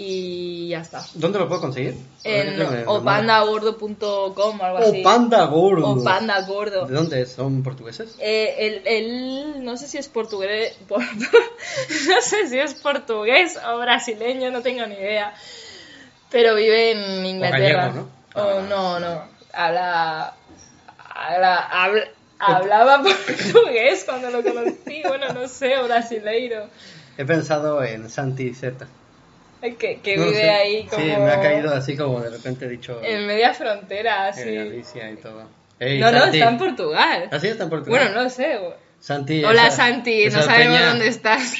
[0.00, 1.04] Y ya está.
[1.14, 1.96] ¿Dónde lo puedo conseguir?
[2.24, 5.00] En opandagordo.com o algo así.
[5.00, 5.88] Opanda Gordo.
[5.90, 6.86] Opanda Gordo.
[6.86, 7.32] ¿De dónde es?
[7.32, 8.14] ¿Son portugueses?
[8.20, 13.78] Eh, él, él- no sé si es portugués, por- no sé si es portugués o
[13.78, 15.34] brasileño, no tengo ni idea.
[16.30, 17.86] Pero vive en Inglaterra.
[17.88, 19.22] gallego, O no, no.
[19.52, 20.34] Habla,
[21.14, 25.02] habla, habla- hablaba portugués cuando lo conocí.
[25.08, 26.66] Bueno, no sé, o brasileiro.
[27.16, 28.86] He pensado en Santi Z.
[29.78, 30.50] Que, que No lo vive sé.
[30.50, 34.28] ahí como Sí, me ha caído así como de repente he dicho en media frontera,
[34.28, 34.42] así.
[34.48, 35.48] en Galicia y todo.
[35.80, 36.38] Ey, no, no, Santi.
[36.38, 37.28] está en Portugal.
[37.30, 37.48] ¿Ah, sí?
[37.48, 38.04] está en Portugal.
[38.04, 38.58] Bueno, no sé.
[39.00, 41.52] Santi, Hola esa- Santi, esa no sabemos peña- dónde estás.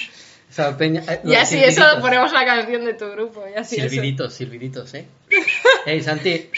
[0.51, 2.01] Esa peña, eh, Y así eso silbiditos.
[2.01, 3.45] ponemos la canción de tu grupo.
[3.55, 3.89] Y así eso.
[3.89, 5.07] Silbiditos, silbiditos, ¿eh?
[5.87, 6.51] Ey, Santi,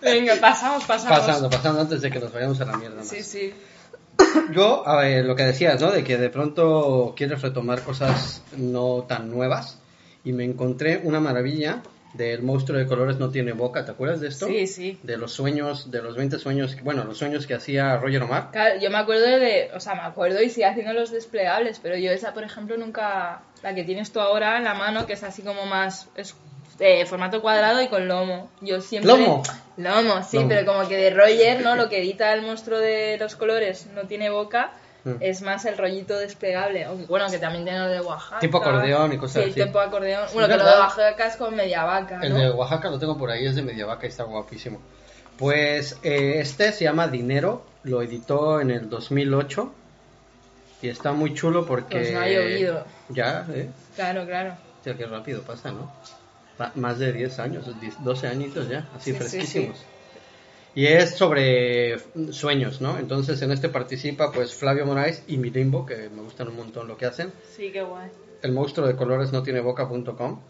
[0.00, 1.18] Venga, pasamos, pasamos.
[1.18, 3.08] pasando, pasando antes de que nos vayamos a la mierda más.
[3.08, 3.52] Sí, sí.
[4.52, 5.90] Yo, a ver, lo que decías, ¿no?
[5.90, 9.78] De que de pronto quieres retomar cosas no tan nuevas.
[10.24, 11.82] Y me encontré una maravilla
[12.16, 13.84] del monstruo de colores no tiene boca.
[13.84, 14.46] ¿Te acuerdas de esto?
[14.46, 14.98] Sí, sí.
[15.02, 18.50] De los sueños, de los 20 sueños, bueno, los sueños que hacía Roger Omar.
[18.52, 21.96] Claro, yo me acuerdo de, o sea, me acuerdo y sigue haciendo los desplegables, pero
[21.96, 25.22] yo esa, por ejemplo, nunca, la que tienes tú ahora en la mano, que es
[25.22, 26.34] así como más, es
[26.78, 28.50] de formato cuadrado y con lomo.
[28.60, 29.10] Yo siempre...
[29.10, 29.42] ¿Lomo?
[29.76, 30.48] Lomo, sí, Lomo.
[30.48, 31.76] pero como que de Roger, ¿no?
[31.76, 34.72] Lo que edita el monstruo de los colores no tiene boca,
[35.04, 35.18] Mm.
[35.20, 36.84] es más el rollito desplegable.
[37.06, 38.40] Bueno, que también tiene lo de Oaxaca.
[38.40, 39.62] Tipo acordeón y cosas sí, así.
[39.62, 40.26] tipo acordeón.
[40.26, 40.70] Sí, Bueno, que lo de.
[40.80, 42.38] Oaxaca es con media vaca, El ¿no?
[42.40, 44.80] de Oaxaca lo tengo por ahí, es de Mediavaca y está guapísimo.
[45.38, 49.72] Pues eh, este se llama Dinero, lo editó en el 2008
[50.82, 51.98] y está muy chulo porque...
[51.98, 52.84] Pues no ha llovido.
[53.08, 53.70] Ya, ¿eh?
[53.94, 54.56] Claro, claro.
[54.78, 55.88] Hostia, qué rápido pasa, ¿no?
[56.74, 59.84] Más de 10 años, 10, 12 añitos ya, así Sí, sí, fresquísimos.
[60.74, 61.96] Y es sobre
[62.32, 62.98] sueños, ¿no?
[62.98, 66.98] Entonces en este participa pues Flavio Moraes y Milimbo, que me gustan un montón lo
[66.98, 67.32] que hacen.
[67.56, 68.10] Sí, qué guay.
[68.42, 70.40] El monstruo de colores no tiene boca.com.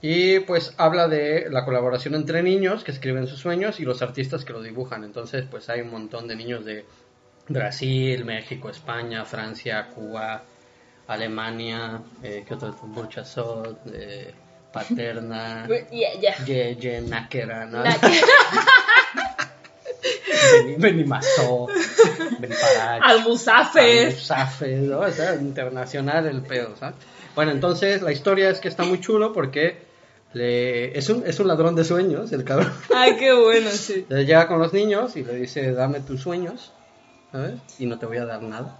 [0.00, 4.46] Y pues habla de la colaboración entre niños que escriben sus sueños y los artistas
[4.46, 5.04] que lo dibujan.
[5.04, 6.86] Entonces pues hay un montón de niños de
[7.48, 10.44] Brasil, México, España, Francia, Cuba,
[11.08, 12.74] Alemania, eh, ¿qué otro?
[12.82, 14.32] Burchasot, eh,
[14.72, 15.66] Paterna.
[16.46, 17.82] Ye, Ye, Náquera, ¿no?
[17.84, 18.26] Náquera.
[20.52, 21.66] Beni- Benimassó,
[22.38, 24.06] Beniparach, Almusafes.
[24.14, 25.00] Almusafes, ¿no?
[25.00, 26.96] O sea, internacional el pedo, ¿sabes?
[27.34, 29.78] Bueno, entonces la historia es que está muy chulo porque
[30.32, 32.72] le- es, un, es un ladrón de sueños, el cabrón.
[32.94, 34.06] Ay, qué bueno, sí.
[34.08, 36.72] Le llega con los niños y le dice, dame tus sueños,
[37.32, 37.54] ¿sabes?
[37.78, 38.78] Y no te voy a dar nada.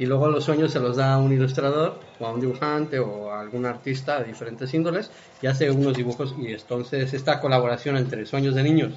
[0.00, 3.30] Y luego los sueños se los da a un ilustrador o a un dibujante o
[3.30, 5.10] a algún artista de diferentes índoles
[5.42, 8.94] y hace unos dibujos y entonces esta colaboración entre sueños de niños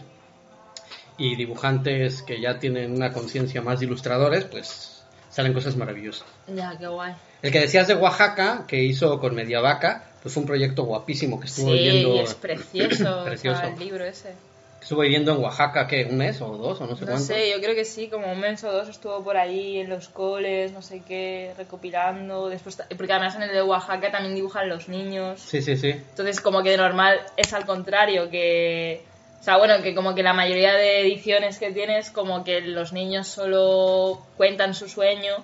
[1.17, 6.25] y dibujantes que ya tienen una conciencia más de ilustradores, pues salen cosas maravillosas.
[6.47, 7.13] Ya, qué guay.
[7.41, 11.47] El que decías de Oaxaca, que hizo con Mediavaca, pues fue un proyecto guapísimo que
[11.47, 13.57] estuvo Sí, y es precioso, Precioso.
[13.57, 14.35] o sea, el libro ese.
[14.83, 16.03] Estuvo viviendo en Oaxaca, ¿qué?
[16.03, 17.25] ¿Un mes o dos o no sé No cuánto?
[17.25, 20.09] sé, yo creo que sí, como un mes o dos estuvo por ahí en los
[20.09, 22.49] coles, no sé qué, recopilando.
[22.49, 25.39] Después, porque además en el de Oaxaca también dibujan los niños.
[25.39, 25.91] Sí, sí, sí.
[25.91, 29.01] Entonces, como que de normal es al contrario, que.
[29.39, 32.91] O sea, bueno, que como que la mayoría de ediciones que tienes, como que los
[32.91, 35.35] niños solo cuentan su sueño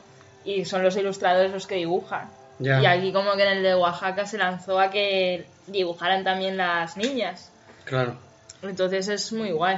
[0.43, 2.29] y son los ilustradores los que dibujan.
[2.59, 2.81] Ya.
[2.81, 6.97] Y aquí, como que en el de Oaxaca se lanzó a que dibujaran también las
[6.97, 7.51] niñas.
[7.85, 8.17] Claro.
[8.61, 9.77] Entonces es muy guay.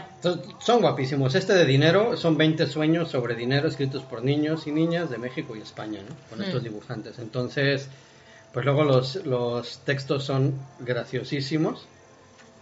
[0.60, 1.36] Son guapísimos.
[1.36, 5.56] Este de dinero son 20 sueños sobre dinero escritos por niños y niñas de México
[5.56, 6.16] y España, ¿no?
[6.30, 6.44] Con Mm.
[6.44, 7.20] estos dibujantes.
[7.20, 7.88] Entonces,
[8.54, 11.86] pues luego los, los textos son graciosísimos.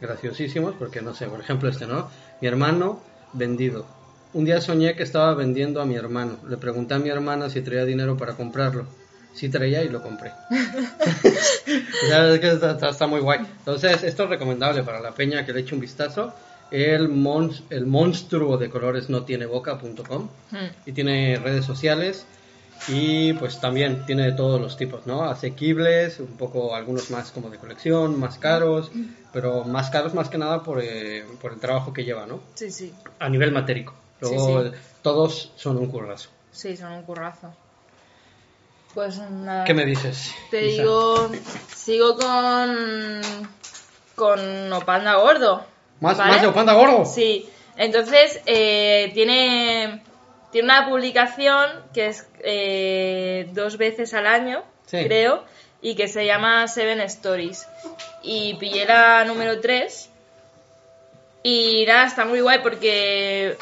[0.02, 2.10] Graciosísimos, porque no sé, por ejemplo este, ¿no?
[2.42, 3.02] Mi hermano
[3.34, 3.86] vendido.
[4.34, 6.38] Un día soñé que estaba vendiendo a mi hermano.
[6.48, 8.86] Le pregunté a mi hermana si traía dinero para comprarlo.
[9.34, 10.32] Sí traía y lo compré.
[12.04, 13.40] O sea, es que está, está- está muy guay.
[13.60, 16.34] Entonces, esto es recomendable para la peña que le eche un vistazo.
[16.72, 20.30] El, mons- el monstruo de colores no tiene boca.com
[20.86, 22.26] y tiene redes sociales
[22.88, 25.24] y pues también tiene de todos los tipos, ¿no?
[25.24, 28.92] Asequibles, un poco algunos más como de colección, más caros,
[29.34, 32.40] pero más caros más que nada por, eh, por el trabajo que lleva, ¿no?
[32.56, 32.94] Sí, sí.
[33.20, 33.94] A nivel matérico.
[34.22, 34.72] Sí, Luego sí.
[35.02, 36.30] todos son un currazo.
[36.52, 37.52] Sí, son un currazo.
[38.94, 39.66] Pues nada.
[39.66, 40.34] ¿Qué me dices?
[40.50, 40.82] Te Isa?
[40.82, 41.32] digo,
[41.76, 43.22] sigo con
[44.16, 45.66] con Opanda Gordo.
[46.02, 46.32] ¿Más, ¿vale?
[46.34, 47.06] más de Opanda Gordo?
[47.06, 47.50] Sí.
[47.78, 50.04] Entonces eh, tiene
[50.52, 55.04] tiene una publicación que es eh, dos veces al año, Sí.
[55.06, 55.44] creo,
[55.82, 57.68] y que se llama Seven Stories.
[58.24, 60.10] Y pillé la número 3
[61.44, 63.56] y nada, está muy guay porque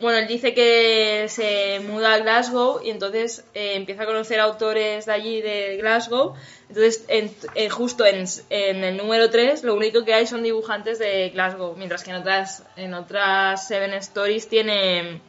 [0.00, 5.06] bueno, él dice que se muda a Glasgow y entonces eh, empieza a conocer autores
[5.06, 6.34] de allí, de Glasgow.
[6.68, 11.30] Entonces, en- eh, justo en, el número 3, lo único que hay son dibujantes de
[11.30, 15.20] Glasgow, mientras que en otras, en otras Seven Stories tiene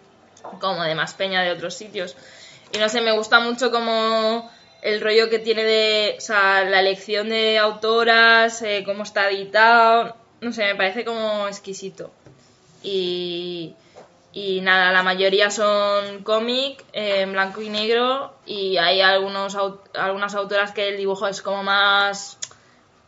[0.60, 2.16] como de más peña de otros sitios.
[2.74, 4.50] Y no sé, me gusta mucho como
[4.82, 10.16] el rollo que tiene de, o sea, la elección de autoras, eh, cómo está editado,
[10.42, 12.12] no sé, me parece como exquisito.
[12.84, 13.74] Y,
[14.36, 19.56] y nada, la mayoría son cómic en blanco y negro y hay algunos
[19.94, 22.38] algunas autoras que el dibujo es como más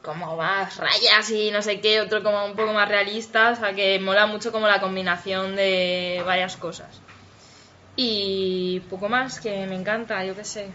[0.01, 3.73] como más rayas y no sé qué, otro como un poco más realista, o sea
[3.73, 7.01] que mola mucho como la combinación de varias cosas.
[7.97, 10.69] Y poco más que me encanta, yo qué sé.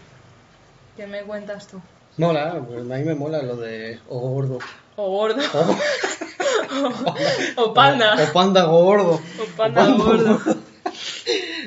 [0.95, 1.81] ¿Qué me cuentas tú?
[2.17, 4.59] Mola, pues a mí me mola lo de o gordo.
[4.95, 5.41] O gordo.
[7.57, 8.23] o panda.
[8.23, 9.21] O panda gordo.
[9.39, 10.39] O panda gordo.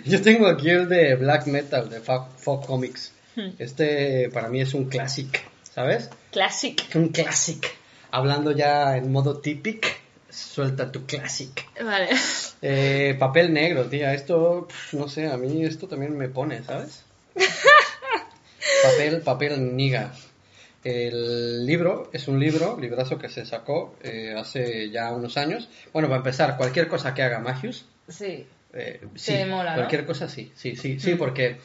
[0.05, 3.13] Yo tengo aquí el de Black Metal de Fog, Fog Comics.
[3.35, 3.51] Hmm.
[3.59, 5.43] Este para mí es un classic,
[5.75, 6.09] ¿sabes?
[6.31, 6.81] Classic.
[6.95, 7.75] Un classic.
[8.13, 9.89] Hablando ya en modo típico,
[10.31, 11.67] suelta tu classic.
[11.83, 12.11] Vale.
[12.63, 14.15] Eh, papel negro, tía.
[14.15, 17.03] Esto, no sé, a mí esto también me pone, ¿sabes?
[18.85, 20.13] papel, papel niga.
[20.89, 25.69] El libro es un libro, librazo que se sacó eh, hace ya unos años.
[25.93, 28.47] Bueno, para empezar, cualquier cosa que haga Magius, Sí.
[28.73, 29.77] eh, Te sí, mola, ¿no?
[29.79, 31.19] cualquier cosa sí, sí, sí, sí, Mm.
[31.19, 31.57] porque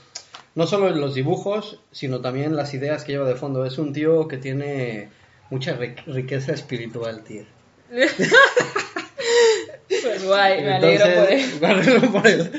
[0.55, 3.63] no solo los dibujos, sino también las ideas que lleva de fondo.
[3.65, 5.09] Es un tío que tiene
[5.51, 7.43] mucha ri- riqueza espiritual, tío.
[10.03, 11.41] Pues guay, me alegro por él.
[11.61, 12.51] Entonces, por él.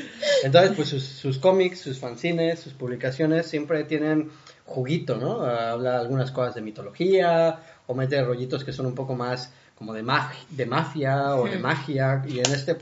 [0.45, 4.31] Entonces, pues sus, sus cómics, sus fanzines, sus publicaciones siempre tienen
[4.67, 5.43] juguito, ¿no?
[5.43, 10.03] Habla algunas cosas de mitología o mete rollitos que son un poco más como de,
[10.05, 11.63] mag- de mafia o de Hmm.
[11.63, 12.77] magia y en este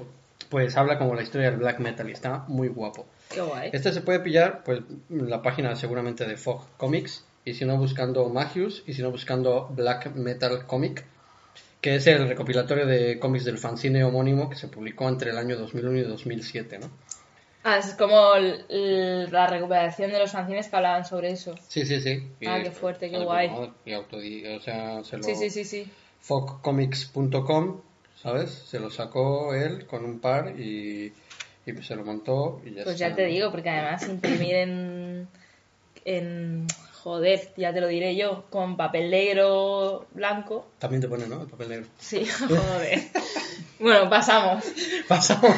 [0.49, 3.07] pues habla como la historia del black metal y está muy guapo.
[3.33, 3.71] Qué guay.
[3.73, 7.77] Este se puede pillar pues en la página seguramente de Fog Comics y si no
[7.77, 11.05] buscando Magius y si no buscando Black Metal Comic
[11.81, 15.57] que es el recopilatorio de cómics del fanzine homónimo que se publicó entre el año
[15.57, 16.91] 2001 y 2007, ¿no?
[17.63, 21.55] Ah, es como la recuperación de los fanzines que hablaban sobre eso.
[21.69, 22.27] Sí, sí, sí.
[22.41, 23.51] Y- Ah, qué fuerte, qué guay.
[23.85, 25.23] Y autodi- o sea, se lo...
[25.25, 25.91] Sí, sí, sí, sí.
[26.21, 27.81] fogcomics.com,
[28.23, 28.51] ¿sabes?
[28.51, 31.13] Se lo sacó él con un par y,
[31.67, 33.09] y pues se lo montó y ya Pues está.
[33.11, 35.29] ya te digo, porque además imprimir en,
[36.05, 36.67] en...
[37.03, 40.69] Joder, ya te lo diré yo, con papel negro blanco.
[40.79, 41.43] También te pone, ¿no?
[41.43, 41.87] El papel negro.
[41.99, 43.01] Sí, joder.
[43.79, 44.65] bueno, pasamos.
[45.09, 45.55] Pasamos.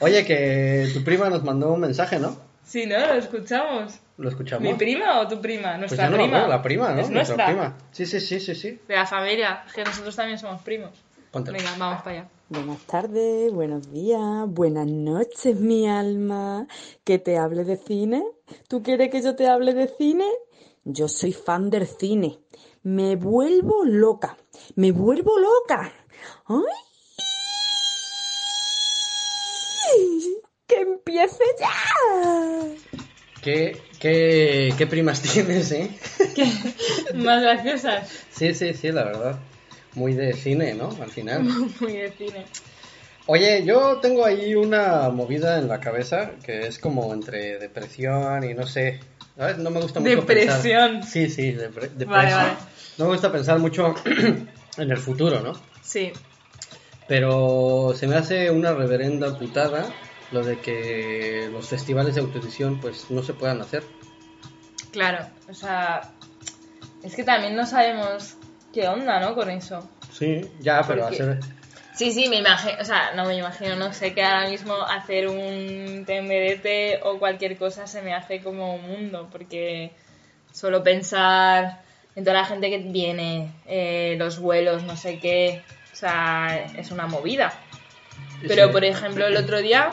[0.00, 2.34] Oye, que tu prima nos mandó un mensaje, ¿no?
[2.64, 2.98] Sí, ¿no?
[2.98, 3.98] Lo escuchamos.
[4.16, 4.62] ¿Lo escuchamos?
[4.62, 5.70] ¿Mi prima o tu prima?
[5.70, 6.46] Pues Nuestra ya no prima.
[6.46, 7.00] la prima, ¿no?
[7.02, 7.76] Es Nuestra prima.
[7.90, 8.80] Sí, sí, sí, sí, sí.
[8.88, 9.64] De la familia.
[9.74, 10.90] Que nosotros también somos primos.
[11.30, 11.58] Póntelo.
[11.58, 12.28] Venga, vamos para allá.
[12.52, 16.68] Buenas tardes, buenos días, buenas noches, mi alma.
[17.02, 18.22] ¿Que te hable de cine?
[18.68, 20.26] ¿Tú quieres que yo te hable de cine?
[20.84, 22.40] Yo soy fan del cine.
[22.82, 24.36] Me vuelvo loca.
[24.74, 25.94] Me vuelvo loca.
[26.44, 26.58] ¡Ay!
[30.66, 31.72] ¡Que empiece ya!
[33.40, 35.90] ¿Qué, qué, qué primas tienes, eh?
[37.14, 38.10] Más graciosas.
[38.30, 39.40] Sí, sí, sí, la verdad.
[39.94, 40.88] Muy de cine, ¿no?
[41.00, 41.42] Al final.
[41.80, 42.44] Muy de cine.
[43.26, 48.54] Oye, yo tengo ahí una movida en la cabeza que es como entre depresión y
[48.54, 49.00] no sé.
[49.36, 49.58] ¿Sabes?
[49.58, 50.92] No me gusta mucho Depresión.
[51.00, 51.04] pensar.
[51.10, 52.08] Sí, sí, depre- depresión.
[52.10, 52.52] Vale, vale.
[52.98, 53.94] No me gusta pensar mucho
[54.76, 55.52] en el futuro, ¿no?
[55.82, 56.12] Sí.
[57.08, 59.86] Pero se me hace una reverenda putada
[60.30, 63.82] lo de que los festivales de autoedición pues no se puedan hacer.
[64.90, 66.12] Claro, o sea,
[67.02, 68.34] es que también no sabemos
[68.72, 69.34] qué onda, ¿no?
[69.34, 69.88] Con eso.
[70.10, 71.38] Sí, ya, pero Porque- hacer...
[71.94, 75.28] Sí, sí, me imagino, o sea, no me imagino, no sé, que ahora mismo hacer
[75.28, 79.92] un tenderete o cualquier cosa se me hace como un mundo, porque
[80.52, 81.82] solo pensar
[82.16, 85.62] en toda la gente que viene, eh, los vuelos, no sé qué,
[85.92, 87.52] o sea, es una movida.
[88.48, 89.92] Pero, por ejemplo, el otro día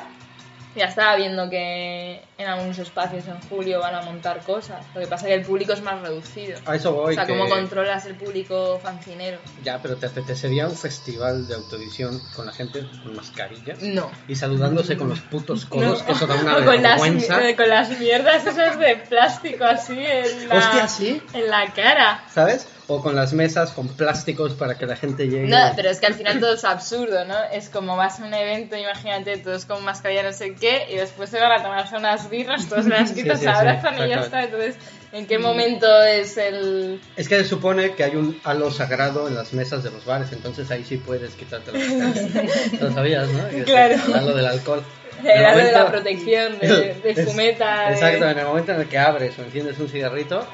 [0.76, 4.86] ya estaba viendo que en algunos espacios en julio van a montar cosas.
[4.94, 6.60] Lo que pasa es que el público es más reducido.
[6.66, 9.40] A eso voy, O sea, que- ¿cómo controlas el público fancinero?
[9.64, 13.82] Ya, pero ¿te apetecería un festival de autoedición con la gente con mascarillas?
[13.82, 14.12] No.
[14.28, 16.06] Y saludándose con los putos codos, No.
[16.06, 17.50] que eso da una con las, vergüenza.
[17.50, 21.22] eh, con las mierdas esas de plástico así en la, Hostia, ¿sí?
[21.34, 22.24] en la cara.
[22.32, 22.68] ¿Sabes?
[22.92, 25.48] O con las mesas con plásticos para que la gente llegue.
[25.48, 27.36] No, pero es que al final todo es absurdo, ¿no?
[27.54, 31.30] Es como vas a un evento, imagínate, todos con mascarilla no sé qué, y después
[31.30, 34.10] se van a tomarse unas birras, todos las Sí, quitas sí, se sí, abrazan y
[34.10, 34.44] ya está.
[34.44, 34.76] Entonces,
[35.12, 37.00] ¿en qué momento es el...?
[37.16, 40.32] Es que se supone que hay un halo sagrado en las mesas de los bares,
[40.32, 42.54] entonces ahí sí puedes quitarte la mascarilla.
[42.82, 43.46] Lo sabías, ¿no?
[43.48, 43.96] Es Claro.
[44.08, 44.84] El halo del alcohol.
[45.24, 46.68] Era lo de la momento- protección, de,
[47.04, 47.90] de Es- fumeta.
[47.90, 50.48] de- Exacto, en el momento en el que abres o enciendes un cigarrito,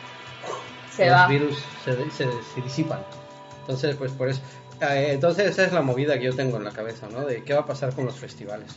[0.96, 1.28] Se los va.
[1.28, 3.00] virus se, se- se disipan.
[3.62, 4.42] Entonces, pues por eso.
[4.82, 7.22] eh, entonces, esa es la movida que yo tengo en la cabeza, ¿no?
[7.26, 8.68] De qué va a pasar con los festivales.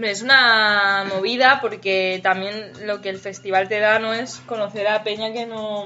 [0.00, 5.02] Es una movida porque también lo que el festival te da no es conocer a
[5.02, 5.84] Peña que no.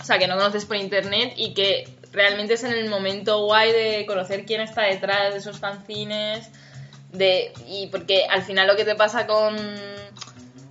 [0.00, 3.72] O sea, que no conoces por internet y que realmente es en el momento guay
[3.72, 6.50] de conocer quién está detrás de esos fanzines.
[7.12, 9.56] De, y porque al final lo que te pasa con,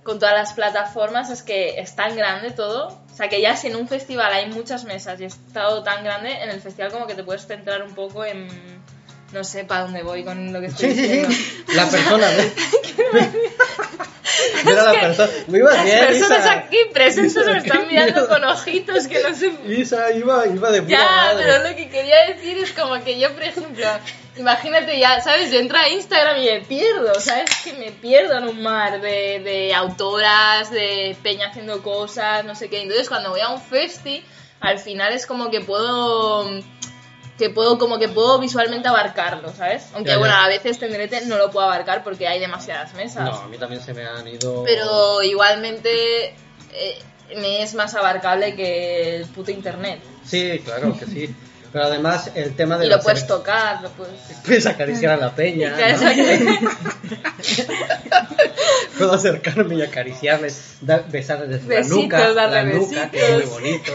[0.08, 2.86] con todas las plataformas es que es tan grande todo.
[3.12, 6.02] O sea, que ya si en un festival hay muchas mesas y es todo tan
[6.02, 8.48] grande, en el festival como que te puedes centrar un poco en.
[9.34, 11.28] No sé para dónde voy con lo que estoy diciendo.
[11.74, 12.52] La persona, ¿ves?
[14.64, 15.30] Mira la persona.
[15.46, 16.52] Muy Las bien, personas Isa.
[16.52, 19.52] aquí presentes me están mirando con ojitos que no sé.
[19.68, 21.44] Isa iba, iba de puta Ya, madre.
[21.44, 23.84] pero lo que quería decir es como que yo, por ejemplo,
[24.38, 25.50] imagínate ya, ¿sabes?
[25.50, 27.50] Yo entro a Instagram y me pierdo, ¿sabes?
[27.64, 32.68] Que me pierdo en un mar de, de autoras, de peña haciendo cosas, no sé
[32.68, 32.82] qué.
[32.82, 34.24] Entonces, cuando voy a un festi,
[34.60, 36.48] al final es como que puedo
[37.38, 39.90] que puedo como que puedo visualmente abarcarlo, ¿sabes?
[39.94, 40.18] Aunque Ya, ya.
[40.18, 43.24] bueno, a veces Tenderete no lo puedo abarcar porque hay demasiadas mesas.
[43.24, 44.64] No, a mí también se me han ido.
[44.64, 46.34] Pero igualmente
[46.72, 46.98] eh,
[47.36, 50.00] me es más abarcable que el puto internet.
[50.24, 51.34] Sí, claro que sí.
[51.72, 54.14] Pero además, el tema de Y lo puedes tocar, lo puedes...
[54.44, 55.74] Puedes acariciar a la peña.
[55.76, 56.58] ¿no?
[58.98, 60.78] Puedo acercarme y acariciarles,
[61.10, 63.92] besarles desde Besitos, la nuca, la nuca, que es muy bonito.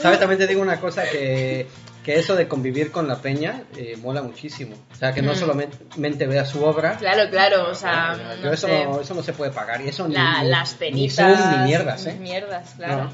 [0.00, 0.18] ¿Sabes?
[0.20, 1.66] También te digo una cosa que,
[2.04, 4.76] que eso de convivir con la peña eh, mola muchísimo.
[4.92, 5.36] O sea, que no Mm.
[5.36, 6.96] solamente veas su obra.
[6.98, 8.84] Claro, claro, o sea, Yo no eso, sé.
[8.84, 9.80] no, eso no se puede pagar.
[9.80, 12.16] Y eso ni- La- ni, las ni cenitas, Zoom ni mierdas, ¿eh?
[12.20, 13.10] mierdas, claro.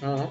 [0.00, 0.30] No, no.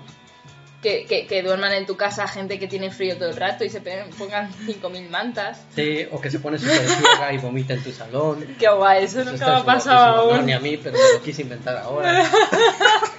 [0.84, 3.70] Que, que, que duerman en tu casa gente que tiene frío todo el rato y
[3.70, 5.62] se pongan 5.000 mantas.
[5.76, 8.46] Sí, o que se pone súper ciega y vomita en tu salón.
[8.60, 10.32] Qué guay, eso nunca está me ha pasado loquísimo.
[10.34, 10.46] No, aún.
[10.46, 12.30] ni a mí, pero me lo quise inventar ahora.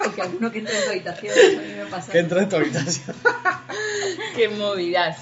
[0.06, 2.12] O que alguno que entre en tu habitación, eso a mí me pasa.
[2.12, 3.16] que entra en tu habitación.
[4.36, 5.16] Qué movidas.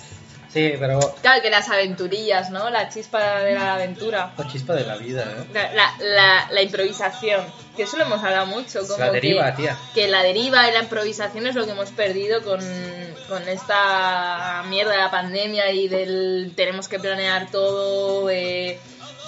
[0.52, 2.68] Sí, pero Claro, que las aventurillas, ¿no?
[2.68, 4.34] La chispa de la aventura.
[4.36, 5.46] la chispa de la vida, ¿eh?
[5.54, 7.40] La, la, la, la improvisación,
[7.74, 8.86] que eso lo hemos hablado mucho.
[8.86, 9.78] Como La deriva, que, tía.
[9.94, 12.60] Que la deriva y la improvisación es lo que hemos perdido con,
[13.28, 18.78] con esta mierda de la pandemia y del tenemos que planear todo, eh,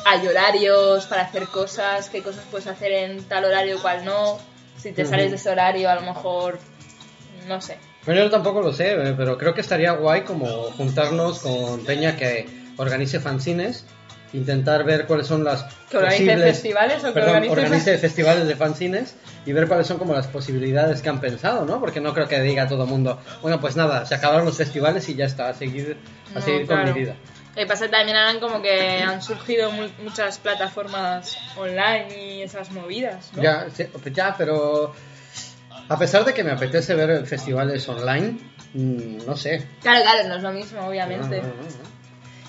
[0.04, 4.38] hay horarios para hacer cosas, qué cosas puedes hacer en tal horario, cuál no.
[4.76, 6.58] Si te sales de ese horario, a lo mejor,
[7.46, 7.78] no sé.
[8.06, 12.16] Bueno, yo tampoco lo sé, eh, pero creo que estaría guay como juntarnos con Peña
[12.16, 12.46] que
[12.76, 13.84] organice fanzines,
[14.32, 18.46] intentar ver cuáles son las ¿Que organice posibles- festivales o que perdón, organice organice festivales
[18.48, 19.14] de fanzines
[19.46, 21.80] y ver cuáles son como las posibilidades que han pensado, ¿no?
[21.80, 25.08] Porque no creo que diga todo el mundo, bueno, pues nada, se acabaron los festivales
[25.08, 25.96] y ya está, a seguir,
[26.34, 26.92] a No, seguir con claro.
[26.94, 27.14] mi vida.
[27.54, 32.72] Lo que pasa también ahora como que han surgido mu- muchas plataformas online y esas
[32.72, 33.42] movidas, ¿no?
[33.42, 34.92] Ya, sí, ya, pero
[35.88, 38.38] a pesar de que me apetece ver festivales online,
[38.74, 39.66] mm, no sé.
[39.82, 41.42] Claro, claro, no es lo mismo, obviamente.
[41.42, 41.94] No, no, no, no.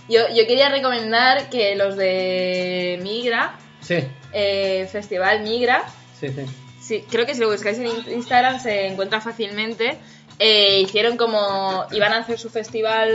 [0.07, 3.95] Yo, yo quería recomendar que los de Migra, Sí,
[4.33, 5.83] eh, Festival Migra,
[6.19, 6.45] sí, sí.
[6.81, 9.97] sí, creo que si lo buscáis en in- Instagram se encuentra fácilmente.
[10.37, 13.09] Eh, hicieron como, iban a hacer su festival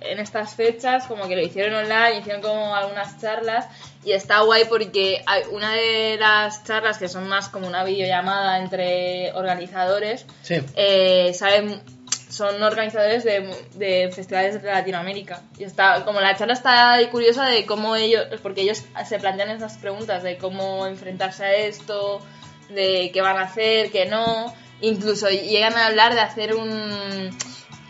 [0.00, 3.66] en estas fechas, como que lo hicieron online, hicieron como algunas charlas
[4.04, 8.58] y está guay porque hay una de las charlas que son más como una videollamada
[8.58, 10.56] entre organizadores, Sí.
[10.74, 11.82] eh, saben,
[12.30, 15.42] son organizadores de, de festivales de Latinoamérica.
[15.58, 19.76] Y está, como la charla está curiosa de cómo ellos, porque ellos se plantean esas
[19.76, 22.22] preguntas de cómo enfrentarse a esto,
[22.70, 24.54] de qué van a hacer, qué no.
[24.82, 27.30] Incluso llegan a hablar de hacer un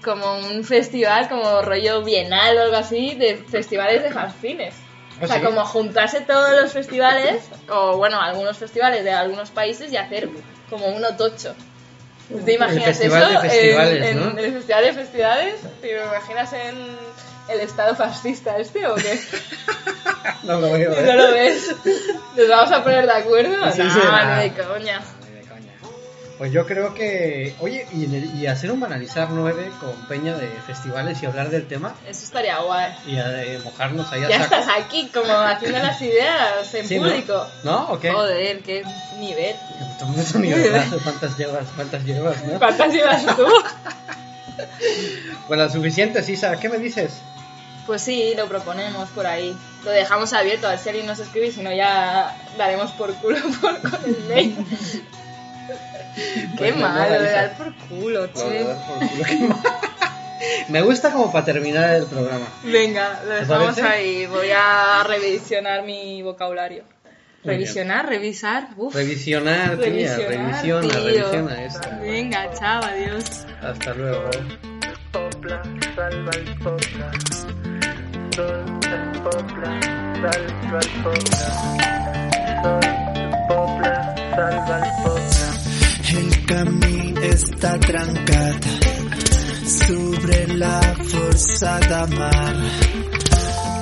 [0.05, 4.74] como un festival como rollo bienal o algo así de festivales de fanzines.
[5.20, 9.93] ¿Ah, o sea, como juntarse todos los festivales, o bueno, algunos festivales de algunos países
[9.93, 10.28] y hacer
[10.68, 11.55] como uno tocho.
[12.45, 13.43] ¿Te imaginas festival eso?
[13.43, 14.30] de festivales, en, ¿no?
[14.30, 16.76] en el festival de festivales, ¿te imaginas en
[17.49, 19.20] el estado fascista este o qué?
[20.45, 20.90] No lo veo.
[20.90, 21.74] ¿No lo ves?
[22.36, 23.55] ¿Nos vamos a poner de acuerdo?
[23.72, 24.38] Sí, no, sí, ni nada.
[24.38, 25.01] de coña.
[26.43, 30.34] Pues yo creo que, oye, y, en el- y hacer un banalizar 9 con Peña
[30.34, 32.93] de festivales y hablar del tema Eso estaría guay.
[33.07, 34.57] y eh, mojarnos ahí Ya saco.
[34.57, 37.47] estás aquí como haciendo las ideas en público.
[37.62, 37.86] ¿No?
[37.90, 38.11] ¿O qué?
[38.11, 38.82] Joder, qué
[39.20, 39.55] nivel.
[40.34, 41.64] Un nivelazo, ¿Cuántas llevas?
[41.76, 42.45] ¿Cuántas llevas?
[42.45, 42.59] ¿no?
[42.59, 43.47] ¿Cuántas llevas tú?
[45.47, 46.59] Bueno, suficiente, Sisa.
[46.59, 47.12] ¿Qué me dices?
[47.86, 49.57] Pues sí, lo proponemos por ahí.
[49.84, 53.38] Lo dejamos abierto, a ver si alguien nos escribe si no ya daremos por culo
[53.61, 54.57] por, con el mail.
[56.15, 57.35] Qué Pues nada, malo, de Isa.
[57.35, 58.65] dar por culo, che.
[58.65, 59.49] por culo, qué.
[60.69, 62.47] Me gusta como para terminar el programa.
[62.65, 64.27] Venga, lo ¿Te dejamos ahí.
[64.27, 66.85] Voy a revisionar mi vocabulario.
[67.45, 68.69] Revisionar, revisar.
[68.77, 68.95] Uf.
[68.95, 71.03] Revisionar, tía, Revisionar, revisiona, tío.
[71.05, 71.89] revisiona esto.
[72.01, 73.47] Venga, chao, adiós.
[73.63, 74.31] Hasta luego.
[82.63, 83.01] El
[86.53, 88.66] camí està trencat
[89.72, 90.80] sobre la
[91.11, 92.57] força d'amar.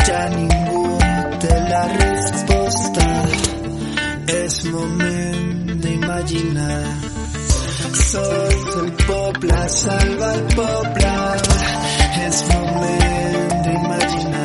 [0.07, 0.85] Ja ningú
[1.45, 3.09] té la resposta.
[4.37, 6.83] És moment d'imaginar.
[8.05, 11.17] Sols el poble salva el poble.
[12.29, 14.40] És moment d'imaginar.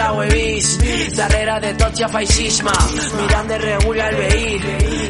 [0.00, 0.82] Ja ho he vist.
[1.16, 2.72] Darrere de tot hi ha feixisme.
[3.18, 4.60] Mirant de el veí.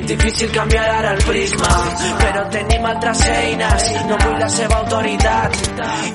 [0.06, 1.68] Difícil canviar ara el prisma.
[2.18, 3.84] Però tenim altres eines.
[4.08, 5.56] No vull la seva autoritat.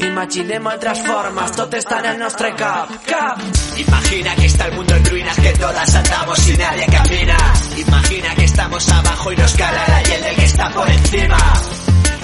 [0.01, 1.51] Imaginem altres formes.
[1.55, 2.91] Tot està en el nostre cap.
[3.05, 3.39] Cap.
[3.77, 7.37] Imagina que está el mundo en ruinas, que todas andamos y nadie camina.
[7.77, 11.37] Imagina que estamos abajo y nos cala la hiel que está por encima.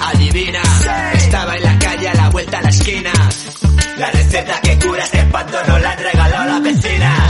[0.01, 0.61] Adivina,
[1.13, 3.13] estaba en la calle a la vuelta a la esquina.
[3.97, 7.27] La receta que cura este espanto nos la han regalado la vecina.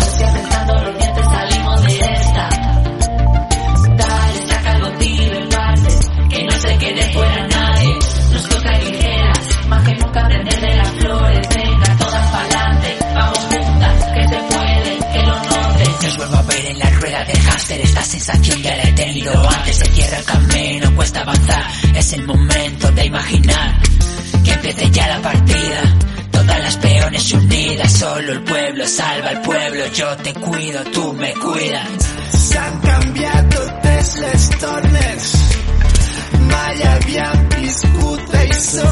[0.84, 2.50] los dientes salimos de esta.
[3.98, 5.90] Dale, saca el botín, reparte,
[6.30, 8.00] que no se quede fuera nadie.
[8.32, 11.50] Nos toca ligeras, más que nunca aprender de las flores.
[11.56, 16.04] Venga, todas pa'lante, vamos juntas, que se puede, que lo notes.
[16.04, 19.50] Nos vuelvo a ver en la rueda del hámster Esta sensación ya la he tenido
[19.50, 21.64] antes Se cierra el camino, cuesta avanzar
[21.96, 23.78] Es el momento de imaginar
[24.44, 26.11] Que empiece ya la partida
[26.52, 29.86] Todas las peones unidas Solo el pueblo salva al pueblo.
[29.94, 31.88] Yo te cuido, tú me cuidas.
[32.50, 35.52] S'han canviat totes les dones
[36.52, 38.92] mai havíem viscut això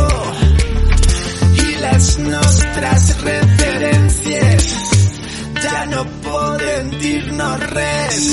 [1.64, 4.70] i les nostres referències
[5.66, 8.30] ja no poden dir-nos res.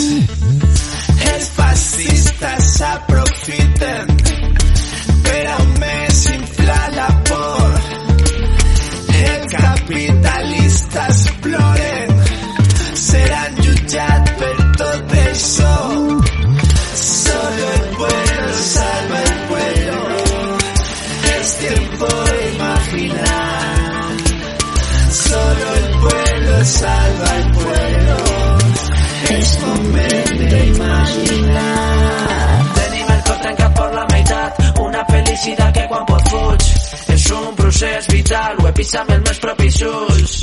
[1.33, 4.15] Els fascistes s'aprofiten
[5.27, 7.86] per a més inflar la por
[9.87, 12.09] capitalistes ploren
[12.95, 15.75] seran jutjats per tot això.
[17.03, 19.99] Solo el pueblo salva el pueblo.
[21.39, 24.11] Es tiempo de imaginar.
[25.23, 28.17] Solo el pueblo salva el pueblo.
[29.39, 31.69] Es moment de imaginar.
[32.75, 37.06] Tenim el cor trencat per la meitat, una felicitat que quan pot fuig.
[37.67, 40.35] procés vital, ho he pisat amb els meus propis ulls.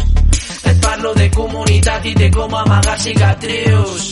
[0.70, 4.08] Et parlo de comunitat i de com amagar cicatrius.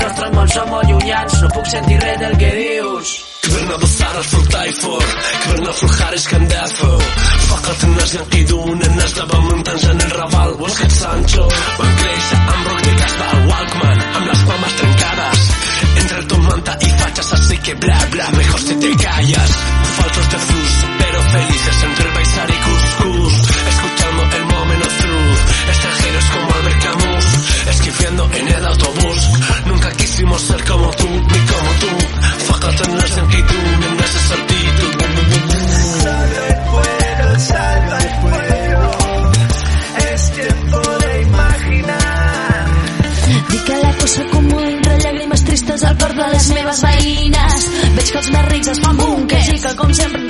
[0.00, 3.18] Nostres mons són molt llunyans, no puc sentir res del que dius.
[3.40, 5.04] كبرنا بالصعر فوق طايفور
[5.44, 6.98] كبرنا في الخارج كندافعو
[7.48, 14.00] فقط الناس ينقذون الناس دابا من طنجة للرافال ولقيت سانشو وانجليزا امرو دي كاسبا والكمان
[14.16, 15.38] ام لاس mamas trancadas
[16.00, 19.50] entre tu manta y fachas así que bla bla mejor si te callas.
[19.96, 20.99] Faltos de flujo
[30.70, 31.90] como tú, ni como tú
[32.88, 34.76] الناس انقذوا من الناس السرديد
[40.12, 40.32] Es
[41.22, 41.98] imaginar
[43.82, 44.22] la cosa
[45.44, 45.96] tristes al
[46.32, 46.40] de
[47.96, 50.29] Veig que els més rics es fan búnquers i que com sempre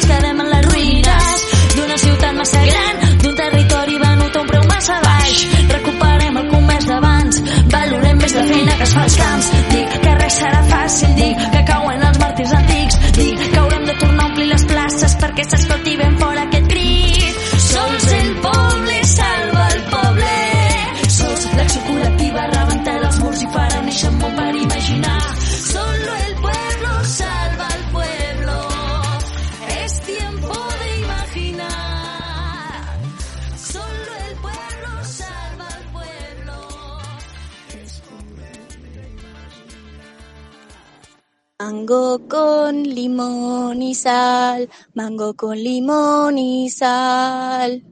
[41.90, 47.82] Mango con limón y sal, mango con limón y sal.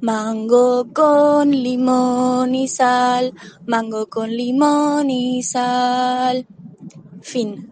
[0.00, 3.34] Mango con limón y sal,
[3.66, 6.46] mango con limón y sal.
[7.20, 7.71] Fin.